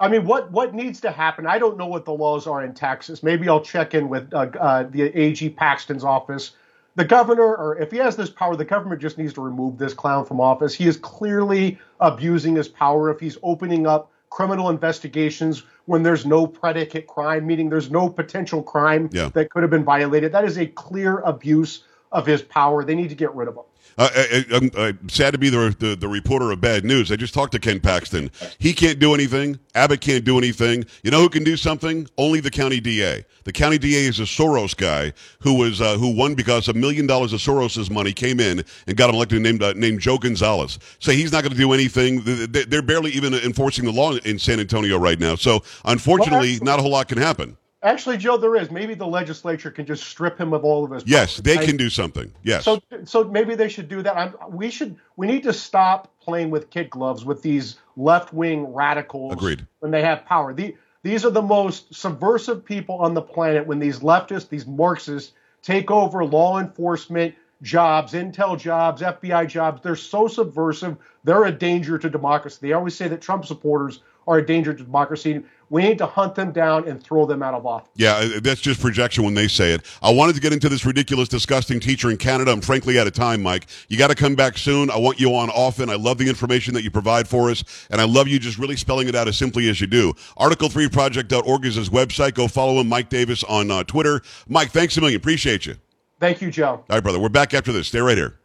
I 0.00 0.08
mean, 0.08 0.24
what 0.24 0.52
what 0.52 0.74
needs 0.74 1.00
to 1.00 1.10
happen? 1.10 1.46
I 1.46 1.58
don't 1.58 1.76
know 1.76 1.86
what 1.86 2.04
the 2.04 2.12
laws 2.12 2.46
are 2.46 2.62
in 2.62 2.72
Texas. 2.72 3.22
Maybe 3.22 3.48
I'll 3.48 3.60
check 3.60 3.94
in 3.94 4.08
with 4.08 4.32
uh, 4.32 4.46
uh, 4.58 4.82
the 4.84 5.02
AG 5.02 5.50
Paxton's 5.50 6.04
office. 6.04 6.52
The 6.94 7.04
governor, 7.04 7.54
or 7.54 7.78
if 7.80 7.92
he 7.92 7.98
has 7.98 8.16
this 8.16 8.30
power, 8.30 8.56
the 8.56 8.64
government 8.64 9.00
just 9.00 9.18
needs 9.18 9.32
to 9.34 9.40
remove 9.40 9.78
this 9.78 9.94
clown 9.94 10.24
from 10.24 10.40
office. 10.40 10.74
He 10.74 10.86
is 10.88 10.96
clearly 10.96 11.78
abusing 12.00 12.56
his 12.56 12.66
power 12.66 13.10
if 13.10 13.20
he's 13.20 13.38
opening 13.42 13.86
up 13.86 14.10
criminal 14.30 14.70
investigations 14.70 15.62
when 15.86 16.02
there's 16.02 16.26
no 16.26 16.46
predicate 16.46 17.06
crime, 17.06 17.46
meaning 17.46 17.68
there's 17.68 17.90
no 17.90 18.08
potential 18.08 18.62
crime 18.62 19.08
yeah. 19.12 19.28
that 19.30 19.50
could 19.50 19.62
have 19.62 19.70
been 19.70 19.84
violated. 19.84 20.32
That 20.32 20.44
is 20.44 20.58
a 20.58 20.66
clear 20.66 21.20
abuse 21.20 21.84
of 22.12 22.26
his 22.26 22.42
power. 22.42 22.84
They 22.84 22.94
need 22.94 23.08
to 23.08 23.14
get 23.14 23.34
rid 23.34 23.48
of 23.48 23.56
him. 23.56 23.64
I, 23.96 24.44
am 24.50 24.70
I'm 24.76 25.08
sad 25.08 25.32
to 25.32 25.38
be 25.38 25.50
the, 25.50 25.74
the, 25.78 25.96
the 25.96 26.08
reporter 26.08 26.50
of 26.50 26.60
bad 26.60 26.84
news. 26.84 27.10
I 27.10 27.16
just 27.16 27.34
talked 27.34 27.52
to 27.52 27.58
Ken 27.58 27.80
Paxton. 27.80 28.30
He 28.58 28.72
can't 28.72 28.98
do 28.98 29.14
anything. 29.14 29.58
Abbott 29.74 30.00
can't 30.00 30.24
do 30.24 30.38
anything. 30.38 30.84
You 31.02 31.10
know 31.10 31.20
who 31.20 31.28
can 31.28 31.44
do 31.44 31.56
something? 31.56 32.08
Only 32.16 32.40
the 32.40 32.50
county 32.50 32.80
DA. 32.80 33.24
The 33.44 33.52
county 33.52 33.78
DA 33.78 34.04
is 34.04 34.20
a 34.20 34.24
Soros 34.24 34.76
guy 34.76 35.12
who 35.40 35.54
was 35.54 35.80
uh, 35.80 35.96
who 35.96 36.14
won 36.14 36.34
because 36.34 36.68
a 36.68 36.74
million 36.74 37.06
dollars 37.06 37.32
of 37.32 37.40
Soros's 37.40 37.90
money 37.90 38.12
came 38.12 38.40
in 38.40 38.64
and 38.86 38.96
got 38.96 39.10
him 39.10 39.16
elected 39.16 39.42
named 39.42 39.62
uh, 39.62 39.72
named 39.74 40.00
Joe 40.00 40.18
Gonzalez. 40.18 40.78
So 40.98 41.12
he's 41.12 41.32
not 41.32 41.42
going 41.42 41.52
to 41.52 41.58
do 41.58 41.72
anything. 41.72 42.22
They're 42.24 42.82
barely 42.82 43.10
even 43.12 43.34
enforcing 43.34 43.84
the 43.84 43.92
law 43.92 44.12
in 44.12 44.38
San 44.38 44.60
Antonio 44.60 44.98
right 44.98 45.18
now. 45.18 45.34
So 45.34 45.62
unfortunately, 45.84 46.58
not 46.62 46.78
a 46.78 46.82
whole 46.82 46.92
lot 46.92 47.08
can 47.08 47.18
happen. 47.18 47.56
Actually, 47.82 48.16
Joe, 48.16 48.36
there 48.36 48.56
is. 48.56 48.70
Maybe 48.72 48.94
the 48.94 49.06
legislature 49.06 49.70
can 49.70 49.86
just 49.86 50.04
strip 50.04 50.38
him 50.38 50.52
of 50.52 50.64
all 50.64 50.84
of 50.84 50.90
his. 50.90 51.04
Yes, 51.06 51.36
they 51.36 51.58
can 51.58 51.76
do 51.76 51.88
something. 51.88 52.32
Yes. 52.42 52.64
So, 52.64 52.80
so 53.04 53.24
maybe 53.24 53.54
they 53.54 53.68
should 53.68 53.88
do 53.88 54.02
that. 54.02 54.16
I'm, 54.16 54.34
we 54.50 54.70
should. 54.70 54.96
We 55.16 55.28
need 55.28 55.44
to 55.44 55.52
stop 55.52 56.12
playing 56.20 56.50
with 56.50 56.70
kid 56.70 56.90
gloves 56.90 57.24
with 57.24 57.40
these 57.42 57.76
left-wing 57.96 58.74
radicals. 58.74 59.32
Agreed. 59.32 59.66
When 59.78 59.92
they 59.92 60.02
have 60.02 60.24
power, 60.24 60.52
the, 60.52 60.76
these 61.04 61.24
are 61.24 61.30
the 61.30 61.42
most 61.42 61.94
subversive 61.94 62.64
people 62.64 62.96
on 62.96 63.14
the 63.14 63.22
planet. 63.22 63.66
When 63.66 63.78
these 63.78 64.00
leftists, 64.00 64.48
these 64.48 64.66
Marxists, 64.66 65.32
take 65.62 65.90
over 65.90 66.24
law 66.24 66.58
enforcement 66.58 67.34
jobs, 67.62 68.12
intel 68.12 68.58
jobs, 68.58 69.02
FBI 69.02 69.48
jobs, 69.48 69.82
they're 69.82 69.96
so 69.96 70.28
subversive. 70.28 70.96
They're 71.24 71.44
a 71.44 71.52
danger 71.52 71.98
to 71.98 72.08
democracy. 72.08 72.58
They 72.60 72.72
always 72.72 72.94
say 72.94 73.08
that 73.08 73.20
Trump 73.20 73.44
supporters 73.44 74.00
are 74.26 74.38
a 74.38 74.46
danger 74.46 74.74
to 74.74 74.84
democracy. 74.84 75.42
We 75.70 75.82
need 75.82 75.98
to 75.98 76.06
hunt 76.06 76.34
them 76.34 76.52
down 76.52 76.88
and 76.88 77.02
throw 77.02 77.26
them 77.26 77.42
out 77.42 77.54
of 77.54 77.66
office. 77.66 77.90
Yeah, 77.94 78.16
uh, 78.16 78.40
that's 78.40 78.60
just 78.60 78.80
projection 78.80 79.24
when 79.24 79.34
they 79.34 79.48
say 79.48 79.72
it. 79.72 79.84
I 80.02 80.10
wanted 80.10 80.34
to 80.34 80.40
get 80.40 80.52
into 80.52 80.68
this 80.68 80.84
ridiculous, 80.86 81.28
disgusting 81.28 81.80
teacher 81.80 82.10
in 82.10 82.16
Canada. 82.16 82.52
I'm 82.52 82.60
frankly 82.60 82.98
out 82.98 83.06
of 83.06 83.12
time, 83.12 83.42
Mike. 83.42 83.66
You 83.88 83.98
got 83.98 84.08
to 84.08 84.14
come 84.14 84.34
back 84.34 84.56
soon. 84.56 84.90
I 84.90 84.96
want 84.96 85.18
you 85.18 85.34
on 85.34 85.50
often. 85.50 85.90
I 85.90 85.96
love 85.96 86.18
the 86.18 86.28
information 86.28 86.72
that 86.74 86.84
you 86.84 86.90
provide 86.90 87.28
for 87.28 87.50
us, 87.50 87.64
and 87.90 88.00
I 88.00 88.04
love 88.04 88.28
you 88.28 88.38
just 88.38 88.58
really 88.58 88.76
spelling 88.76 89.08
it 89.08 89.14
out 89.14 89.28
as 89.28 89.36
simply 89.36 89.68
as 89.68 89.80
you 89.80 89.86
do. 89.86 90.12
Article3project.org 90.38 91.64
is 91.66 91.74
his 91.74 91.90
website. 91.90 92.34
Go 92.34 92.48
follow 92.48 92.80
him, 92.80 92.88
Mike 92.88 93.08
Davis, 93.08 93.44
on 93.44 93.70
uh, 93.70 93.82
Twitter. 93.84 94.22
Mike, 94.46 94.70
thanks 94.70 94.96
a 94.96 95.00
million. 95.00 95.18
Appreciate 95.18 95.66
you. 95.66 95.76
Thank 96.20 96.42
you, 96.42 96.50
Joe. 96.50 96.66
All 96.66 96.84
right, 96.90 97.02
brother. 97.02 97.20
We're 97.20 97.28
back 97.28 97.54
after 97.54 97.72
this. 97.72 97.88
Stay 97.88 98.00
right 98.00 98.16
here. 98.16 98.38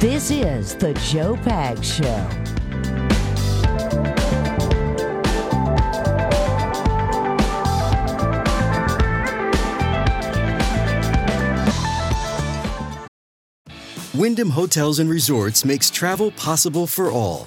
This 0.00 0.30
is 0.30 0.74
the 0.76 0.94
Joe 0.94 1.36
Pags 1.36 1.84
Show. 1.84 2.40
Wyndham 14.14 14.50
Hotels 14.50 14.98
and 14.98 15.08
Resorts 15.08 15.64
makes 15.64 15.88
travel 15.88 16.30
possible 16.32 16.86
for 16.86 17.10
all. 17.10 17.46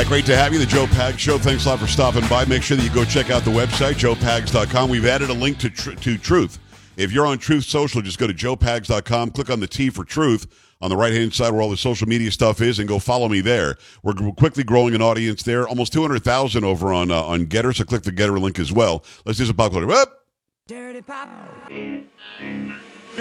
Hi, 0.00 0.04
great 0.08 0.24
to 0.26 0.34
have 0.34 0.54
you. 0.54 0.58
The 0.58 0.64
Joe 0.64 0.86
Pags 0.86 1.18
Show. 1.18 1.36
Thanks 1.36 1.66
a 1.66 1.68
lot 1.68 1.78
for 1.78 1.86
stopping 1.86 2.26
by. 2.26 2.46
Make 2.46 2.62
sure 2.62 2.74
that 2.74 2.82
you 2.82 2.88
go 2.88 3.04
check 3.04 3.28
out 3.28 3.42
the 3.44 3.50
website, 3.50 3.96
joepags.com. 3.96 4.88
We've 4.88 5.04
added 5.04 5.28
a 5.28 5.34
link 5.34 5.58
to, 5.58 5.68
tr- 5.68 5.90
to 5.90 6.16
Truth. 6.16 6.58
If 6.96 7.12
you're 7.12 7.26
on 7.26 7.36
Truth 7.36 7.64
Social, 7.64 8.00
just 8.00 8.18
go 8.18 8.26
to 8.26 8.32
joepags.com, 8.32 9.32
click 9.32 9.50
on 9.50 9.60
the 9.60 9.66
T 9.66 9.90
for 9.90 10.02
Truth 10.02 10.46
on 10.80 10.88
the 10.88 10.96
right 10.96 11.12
hand 11.12 11.34
side 11.34 11.52
where 11.52 11.60
all 11.60 11.68
the 11.68 11.76
social 11.76 12.08
media 12.08 12.30
stuff 12.30 12.62
is, 12.62 12.78
and 12.78 12.88
go 12.88 12.98
follow 12.98 13.28
me 13.28 13.42
there. 13.42 13.76
We're 14.02 14.14
quickly 14.14 14.64
growing 14.64 14.94
an 14.94 15.02
audience 15.02 15.42
there, 15.42 15.68
almost 15.68 15.92
200,000 15.92 16.64
over 16.64 16.94
on 16.94 17.10
uh, 17.10 17.22
on 17.22 17.44
GETTR, 17.44 17.76
so 17.76 17.84
click 17.84 18.04
the 18.04 18.10
GETTR 18.10 18.40
link 18.40 18.58
as 18.58 18.72
well. 18.72 19.04
Let's 19.26 19.36
do 19.36 19.44
some 19.44 19.56
pop 19.56 19.72
culture. 19.72 19.92
Up. 19.92 20.24
Dirty 20.66 21.02
pop. 21.02 21.28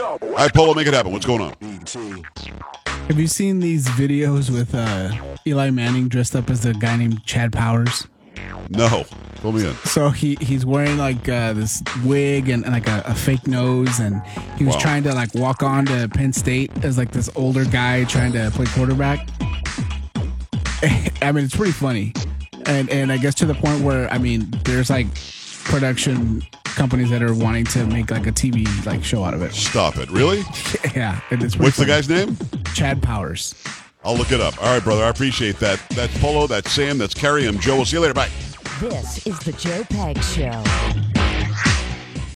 All 0.02 0.18
right, 0.30 0.54
Polo, 0.54 0.74
make 0.74 0.88
it 0.88 0.94
happen. 0.94 1.12
What's 1.12 1.26
going 1.26 1.42
on? 1.42 2.89
Have 3.10 3.20
you 3.20 3.26
seen 3.26 3.60
these 3.60 3.88
videos 3.88 4.52
with 4.52 4.76
uh, 4.76 5.12
Eli 5.48 5.72
Manning 5.72 6.10
dressed 6.10 6.36
up 6.36 6.48
as 6.52 6.64
a 6.64 6.76
guy 6.76 6.96
named 6.96 7.26
Chad 7.26 7.52
Powers? 7.52 8.08
No, 8.70 9.04
pull 9.38 9.52
me 9.52 9.68
in. 9.68 9.74
So 9.78 10.12
he 10.12 10.36
he's 10.36 10.64
wearing 10.64 11.00
like 11.00 11.28
uh, 11.28 11.54
this 11.54 11.82
wig 12.06 12.50
and, 12.50 12.64
and 12.64 12.72
like 12.72 12.88
a, 12.88 13.02
a, 13.08 13.16
fake 13.16 13.48
nose, 13.48 14.00
and 14.00 14.22
he 14.60 14.64
was 14.64 14.76
wow. 14.76 14.82
trying 14.82 15.04
to 15.04 15.16
like 15.16 15.34
walk 15.34 15.64
on 15.64 15.88
to 15.88 16.08
Penn 16.08 16.32
State 16.32 16.72
as 16.86 17.00
like 17.00 17.10
this 17.10 17.32
older 17.36 17.66
guy 17.66 18.04
trying 18.04 18.32
to 18.34 18.52
play 18.52 18.68
quarterback. 18.68 19.28
I 21.24 21.32
mean, 21.32 21.46
it's 21.46 21.56
pretty 21.56 21.72
funny, 21.72 22.14
and 22.68 22.92
and 22.92 23.12
I 23.12 23.18
guess 23.18 23.34
to 23.36 23.48
the 23.48 23.56
point 23.56 23.82
where 23.82 24.08
I 24.14 24.20
mean, 24.20 24.52
there's 24.66 24.92
like 24.92 25.08
production 25.64 26.44
companies 26.76 27.10
that 27.10 27.22
are 27.22 27.34
wanting 27.34 27.66
to 27.66 27.86
make 27.86 28.12
like 28.12 28.28
a 28.28 28.32
TV 28.32 28.66
like 28.86 29.04
show 29.04 29.24
out 29.24 29.34
of 29.34 29.42
it. 29.42 29.54
Stop 29.54 29.98
it! 29.98 30.10
Really? 30.10 30.40
yeah. 30.96 31.20
What's 31.30 31.56
funny. 31.56 31.70
the 31.72 31.86
guy's 31.86 32.10
name? 32.10 32.38
Chad 32.74 33.02
Powers. 33.02 33.56
I'll 34.04 34.16
look 34.16 34.32
it 34.32 34.40
up. 34.40 34.58
All 34.62 34.74
right, 34.74 34.84
brother. 34.84 35.04
I 35.04 35.10
appreciate 35.10 35.58
that. 35.60 35.82
That's 35.90 36.18
Polo. 36.20 36.48
That's 36.48 36.72
Sam. 36.72 36.98
That's 36.98 37.14
Carrie. 37.14 37.46
I'm 37.48 37.60
Joe. 37.60 37.76
We'll 37.76 37.86
see 37.86 37.98
you 37.98 38.02
later. 38.02 38.14
Bye. 38.14 38.30
This 38.80 39.28
is 39.28 39.38
the 39.40 39.52
Joe 39.52 39.84
Pags 39.84 40.24
Show. 40.36 41.09